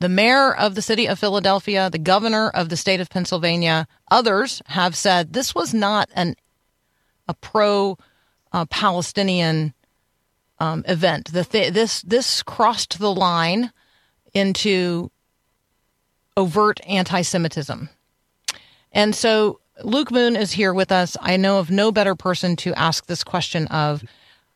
[0.00, 4.60] the mayor of the city of Philadelphia, the governor of the state of Pennsylvania, others
[4.66, 6.36] have said this was not an
[7.26, 7.96] a pro
[8.52, 9.72] uh, Palestinian
[10.58, 11.32] um, event.
[11.32, 13.72] The th- this this crossed the line
[14.34, 15.10] into
[16.36, 17.88] overt anti-Semitism,
[18.92, 21.16] and so Luke Moon is here with us.
[21.20, 24.04] I know of no better person to ask this question of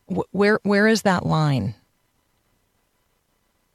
[0.06, 1.74] wh- where where is that line?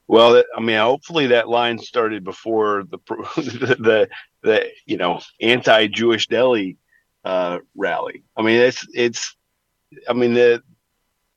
[0.08, 2.98] Well, I mean, hopefully that line started before the
[3.36, 4.10] the the,
[4.42, 6.78] the you know anti-Jewish deli
[7.26, 8.24] uh, rally.
[8.38, 9.36] I mean, it's it's.
[10.08, 10.64] I mean the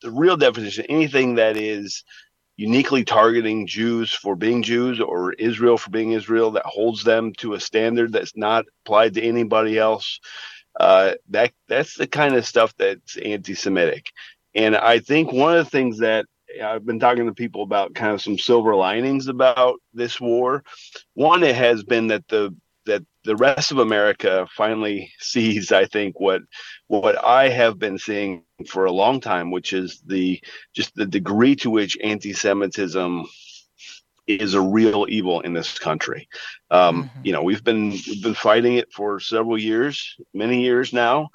[0.01, 2.03] the real definition anything that is
[2.57, 7.53] uniquely targeting Jews for being Jews or Israel for being Israel that holds them to
[7.53, 10.19] a standard that's not applied to anybody else.
[10.79, 14.11] Uh, that that's the kind of stuff that's anti-Semitic,
[14.53, 16.25] and I think one of the things that
[16.63, 20.63] I've been talking to people about kind of some silver linings about this war.
[21.13, 22.55] One, it has been that the
[23.27, 26.41] the rest of America finally sees, I think, what
[26.87, 30.41] what I have been seeing for a long time, which is the
[30.77, 33.25] just the degree to which anti-Semitism
[34.25, 36.27] is a real evil in this country.
[36.71, 37.25] Um, Mhm.
[37.25, 41.29] You know, we've been we've been fighting it for several years, many years now.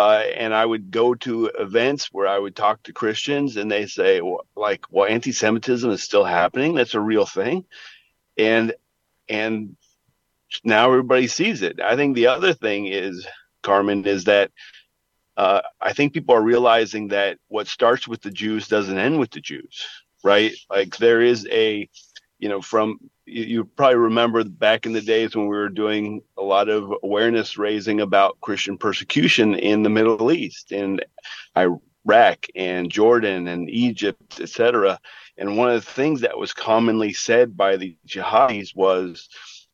[0.00, 3.86] Uh, and I would go to events where I would talk to Christians, and they
[3.86, 6.76] say, well, like, well, anti-Semitism is still happening.
[6.76, 7.64] That's a real thing,
[8.36, 8.72] and
[9.28, 9.76] and
[10.64, 11.80] now everybody sees it.
[11.80, 13.26] I think the other thing is,
[13.62, 14.50] Carmen, is that
[15.36, 19.30] uh, I think people are realizing that what starts with the Jews doesn't end with
[19.30, 19.86] the Jews,
[20.22, 20.52] right?
[20.68, 21.88] Like there is a,
[22.38, 26.22] you know, from you, you probably remember back in the days when we were doing
[26.36, 31.04] a lot of awareness raising about Christian persecution in the Middle East, and
[31.56, 34.98] Iraq and Jordan and Egypt, etc.
[35.38, 39.28] And one of the things that was commonly said by the jihadis was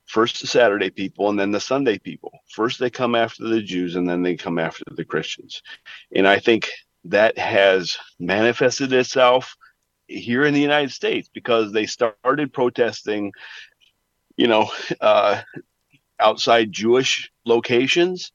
[0.06, 2.32] first the Saturday people and then the Sunday people.
[2.48, 5.62] First they come after the Jews and then they come after the Christians.
[6.14, 6.70] And I think
[7.04, 9.56] that has manifested itself
[10.08, 13.32] here in the United States because they started protesting,
[14.36, 15.42] you know, uh,
[16.18, 18.32] outside Jewish locations.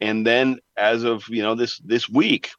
[0.00, 2.50] And then as of, you know, this, this week,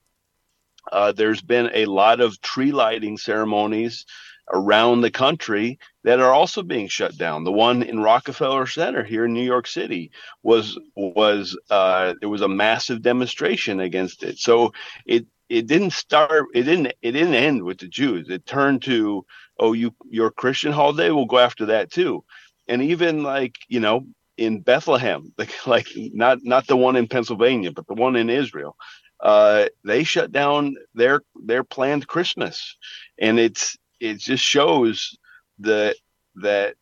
[0.91, 4.05] uh, there's been a lot of tree lighting ceremonies
[4.54, 7.43] around the country that are also being shut down.
[7.43, 10.12] The one in Rockefeller Center here in New York City
[10.43, 14.38] was was uh, there was a massive demonstration against it.
[14.38, 14.74] So
[15.06, 16.45] it it didn't start.
[16.54, 18.30] It didn't it didn't end with the Jews.
[18.30, 19.26] It turned to
[19.60, 21.12] oh you your Christian holiday.
[21.12, 22.24] We'll go after that too.
[22.68, 24.06] And even like you know
[24.38, 28.76] in Bethlehem, like like not not the one in Pennsylvania, but the one in Israel.
[29.20, 32.78] Uh, they shut down their their planned Christmas,
[33.20, 35.18] and it's it just shows
[35.60, 35.95] that
[36.36, 36.76] that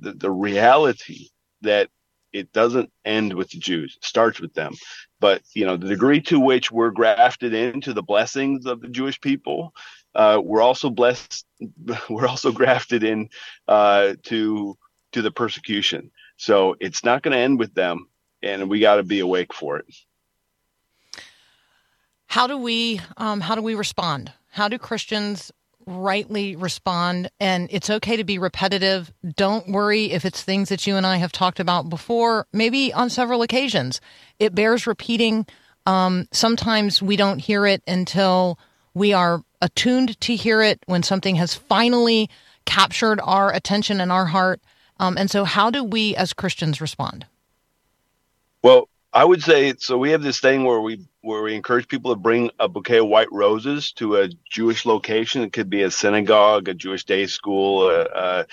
[0.00, 1.28] the, the reality
[1.62, 1.88] that
[2.32, 3.96] it doesn't end with the Jews.
[3.96, 4.74] It starts with them.
[5.20, 9.20] But you know, the degree to which we're grafted into the blessings of the Jewish
[9.20, 9.74] people,
[10.14, 11.46] uh, we're also blessed.
[12.10, 13.28] We're also grafted in
[13.68, 14.76] uh, to
[15.12, 16.10] to the persecution.
[16.36, 18.08] So it's not going to end with them,
[18.42, 19.86] and we got to be awake for it.
[22.26, 24.32] How do we um, how do we respond?
[24.50, 25.52] How do Christians
[25.86, 27.30] rightly respond?
[27.40, 29.12] And it's okay to be repetitive.
[29.36, 33.10] Don't worry if it's things that you and I have talked about before, maybe on
[33.10, 34.00] several occasions.
[34.38, 35.46] It bears repeating.
[35.86, 38.58] Um, sometimes we don't hear it until
[38.94, 42.28] we are attuned to hear it when something has finally
[42.64, 44.60] captured our attention and our heart.
[44.98, 47.26] Um, and so, how do we as Christians respond?
[48.62, 49.98] Well, I would say so.
[49.98, 53.06] We have this thing where we where we encourage people to bring a bouquet of
[53.06, 55.42] white roses to a Jewish location.
[55.42, 58.46] It could be a synagogue, a Jewish day school, a, a,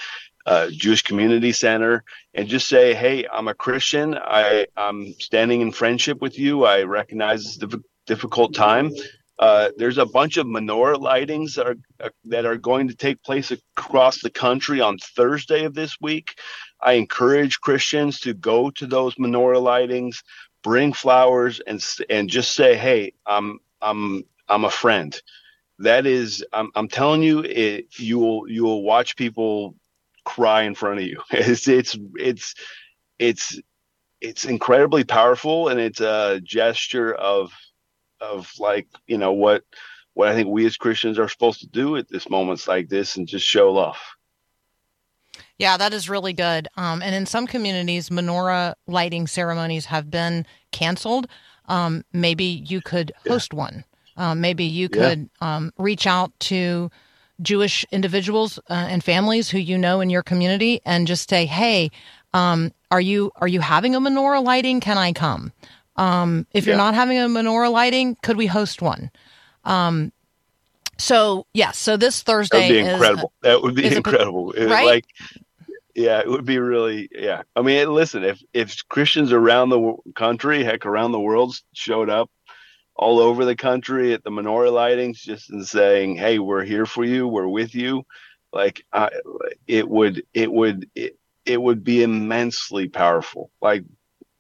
[0.46, 2.04] a Jewish community center,
[2.34, 4.16] and just say, "Hey, I'm a Christian.
[4.16, 6.66] I I'm standing in friendship with you.
[6.66, 8.92] I recognize this diff- difficult time."
[9.40, 13.24] Uh, there's a bunch of menorah lightings that are uh, that are going to take
[13.24, 16.36] place across the country on Thursday of this week.
[16.82, 20.22] I encourage Christians to go to those menorah lightings,
[20.64, 25.20] bring flowers, and and just say, "Hey, I'm I'm I'm a friend."
[25.80, 29.76] That is, I'm I'm telling you, it, you will you will watch people
[30.26, 31.22] cry in front of you.
[31.32, 32.56] It's it's it's
[33.20, 33.60] it's
[34.22, 37.52] it's incredibly powerful, and it's a gesture of
[38.22, 39.64] of like you know what
[40.14, 43.18] what I think we as Christians are supposed to do at this moments like this,
[43.18, 43.98] and just show love.
[45.60, 46.70] Yeah, that is really good.
[46.78, 51.28] Um, and in some communities, menorah lighting ceremonies have been canceled.
[51.68, 53.84] Um, maybe you could host one.
[54.16, 54.98] Um, maybe you Yeah.
[54.98, 56.90] could um, reach out to
[57.42, 61.92] Jewish individuals uh, and families who you know in your community and just say, "Hey,
[62.34, 64.80] um, are you are you having a menorah lighting?
[64.80, 65.52] Can I come?
[65.96, 66.78] Um, if you're Yeah.
[66.78, 69.12] not having a menorah lighting, could we host one?"
[69.64, 70.12] Um,
[70.98, 73.32] so yes, so this That Thursday would be is incredible.
[73.42, 74.54] that would be is a- incredible.
[74.58, 74.86] Right?
[74.86, 75.06] Like,
[75.96, 77.10] yeah, it would be really.
[77.12, 82.10] Yeah, I mean, listen, if if Christians around the country, heck, around the world, showed
[82.10, 82.30] up
[82.96, 87.04] all over the country at the menorah lightings, just in saying, "Hey, we're here for
[87.04, 87.28] you.
[87.28, 88.06] We're with you,"
[88.54, 89.10] like, I,
[89.68, 93.52] it would, it would, it, it would be immensely powerful.
[93.62, 93.84] Like,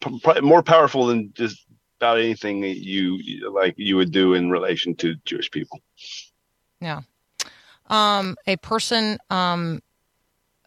[0.02, 1.66] p- more powerful than just
[2.00, 5.80] about anything that you like you would do in relation to Jewish people.
[6.80, 7.02] Yeah.
[7.88, 9.82] Um, a person um,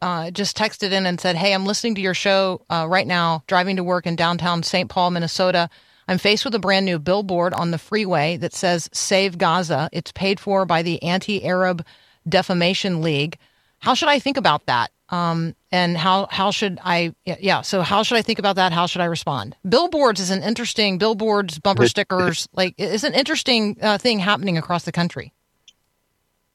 [0.02, 3.44] uh, just texted in and said, Hey, I'm listening to your show uh, right now,
[3.46, 4.90] driving to work in downtown St.
[4.90, 5.70] Paul, Minnesota.
[6.08, 9.88] I'm faced with a brand new billboard on the freeway that says Save Gaza.
[9.92, 11.86] It's paid for by the Anti Arab
[12.28, 13.38] Defamation League.
[13.78, 14.90] How should I think about that?
[15.08, 18.72] Um, and how, how should I, yeah, so how should I think about that?
[18.72, 19.54] How should I respond?
[19.68, 24.84] Billboards is an interesting, billboards, bumper stickers, like, is an interesting uh, thing happening across
[24.84, 25.32] the country.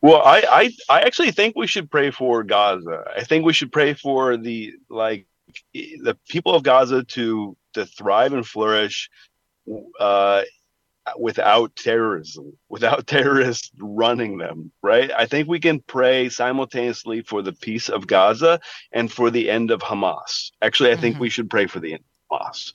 [0.01, 3.03] Well, I, I I actually think we should pray for Gaza.
[3.15, 5.25] I think we should pray for the like
[5.73, 9.09] the people of Gaza to to thrive and flourish
[9.99, 10.43] uh,
[11.17, 14.71] without terrorism, without terrorists running them.
[14.83, 15.09] Right?
[15.17, 18.59] I think we can pray simultaneously for the peace of Gaza
[18.91, 20.51] and for the end of Hamas.
[20.61, 21.21] Actually, I think Mhm.
[21.21, 22.71] we should pray for the end of Hamas.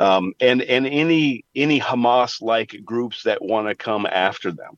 [0.00, 4.76] Um, and and any any Hamas like groups that want to come after them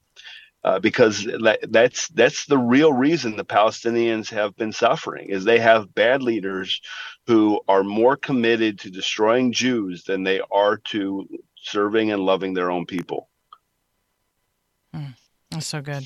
[0.67, 5.61] uh, because that, that's that's the real reason the Palestinians have been suffering is they
[5.61, 6.81] have bad leaders
[7.29, 12.73] who are more committed to destroying Jews than they are to serving and loving their
[12.73, 13.29] own people.
[15.53, 16.05] That's so good.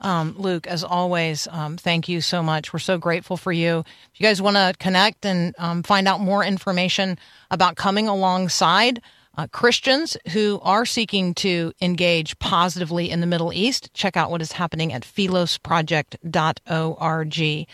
[0.00, 2.72] Um, Luke, as always, um, thank you so much.
[2.72, 3.84] We're so grateful for you.
[4.14, 7.18] If you guys want to connect and um, find out more information
[7.50, 9.02] about coming alongside
[9.36, 14.42] uh, Christians who are seeking to engage positively in the Middle East, check out what
[14.42, 17.66] is happening at philosproject.org.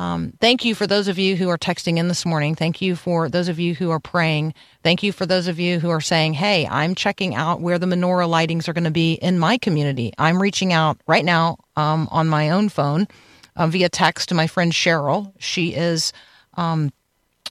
[0.00, 2.54] Um, thank you for those of you who are texting in this morning.
[2.54, 4.54] Thank you for those of you who are praying.
[4.84, 7.86] Thank you for those of you who are saying, Hey, I'm checking out where the
[7.86, 10.12] menorah lightings are going to be in my community.
[10.16, 13.08] I'm reaching out right now um, on my own phone
[13.56, 15.32] uh, via text to my friend Cheryl.
[15.40, 16.12] She is
[16.54, 16.92] um,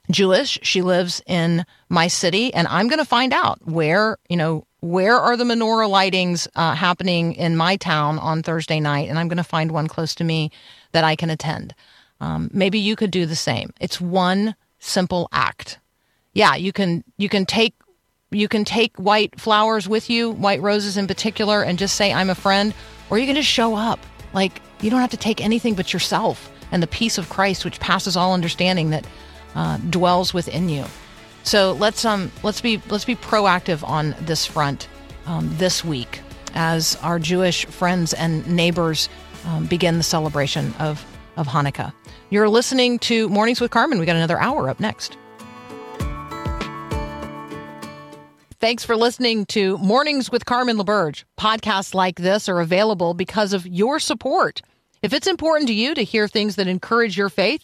[0.10, 0.60] Jewish.
[0.64, 5.18] She lives in my city, and I'm going to find out where, you know, where
[5.18, 9.38] are the menorah lightings uh, happening in my town on Thursday night, and I'm going
[9.38, 10.52] to find one close to me
[10.91, 11.74] that I can attend.
[12.20, 13.74] Um, maybe you could do the same.
[13.80, 15.80] It's one simple act.
[16.34, 17.74] Yeah, you can you can take
[18.30, 22.30] you can take white flowers with you, white roses in particular, and just say I'm
[22.30, 22.74] a friend,
[23.10, 24.00] or you can just show up.
[24.34, 27.80] Like you don't have to take anything but yourself and the peace of Christ, which
[27.80, 29.06] passes all understanding, that
[29.58, 30.86] uh, dwells within you.
[31.43, 34.88] So let's um let's be let's be proactive on this front
[35.26, 36.22] um, this week
[36.53, 39.10] as our Jewish friends and neighbors
[39.45, 41.03] um, begin the celebration of
[41.38, 41.91] of Hanukkah.
[42.30, 43.99] You're listening to Mornings with Carmen.
[43.99, 45.18] We got another hour up next.
[48.60, 51.24] Thanks for listening to Mornings with Carmen LaBerge.
[51.39, 54.62] Podcasts like this are available because of your support.
[55.01, 57.64] If it's important to you to hear things that encourage your faith,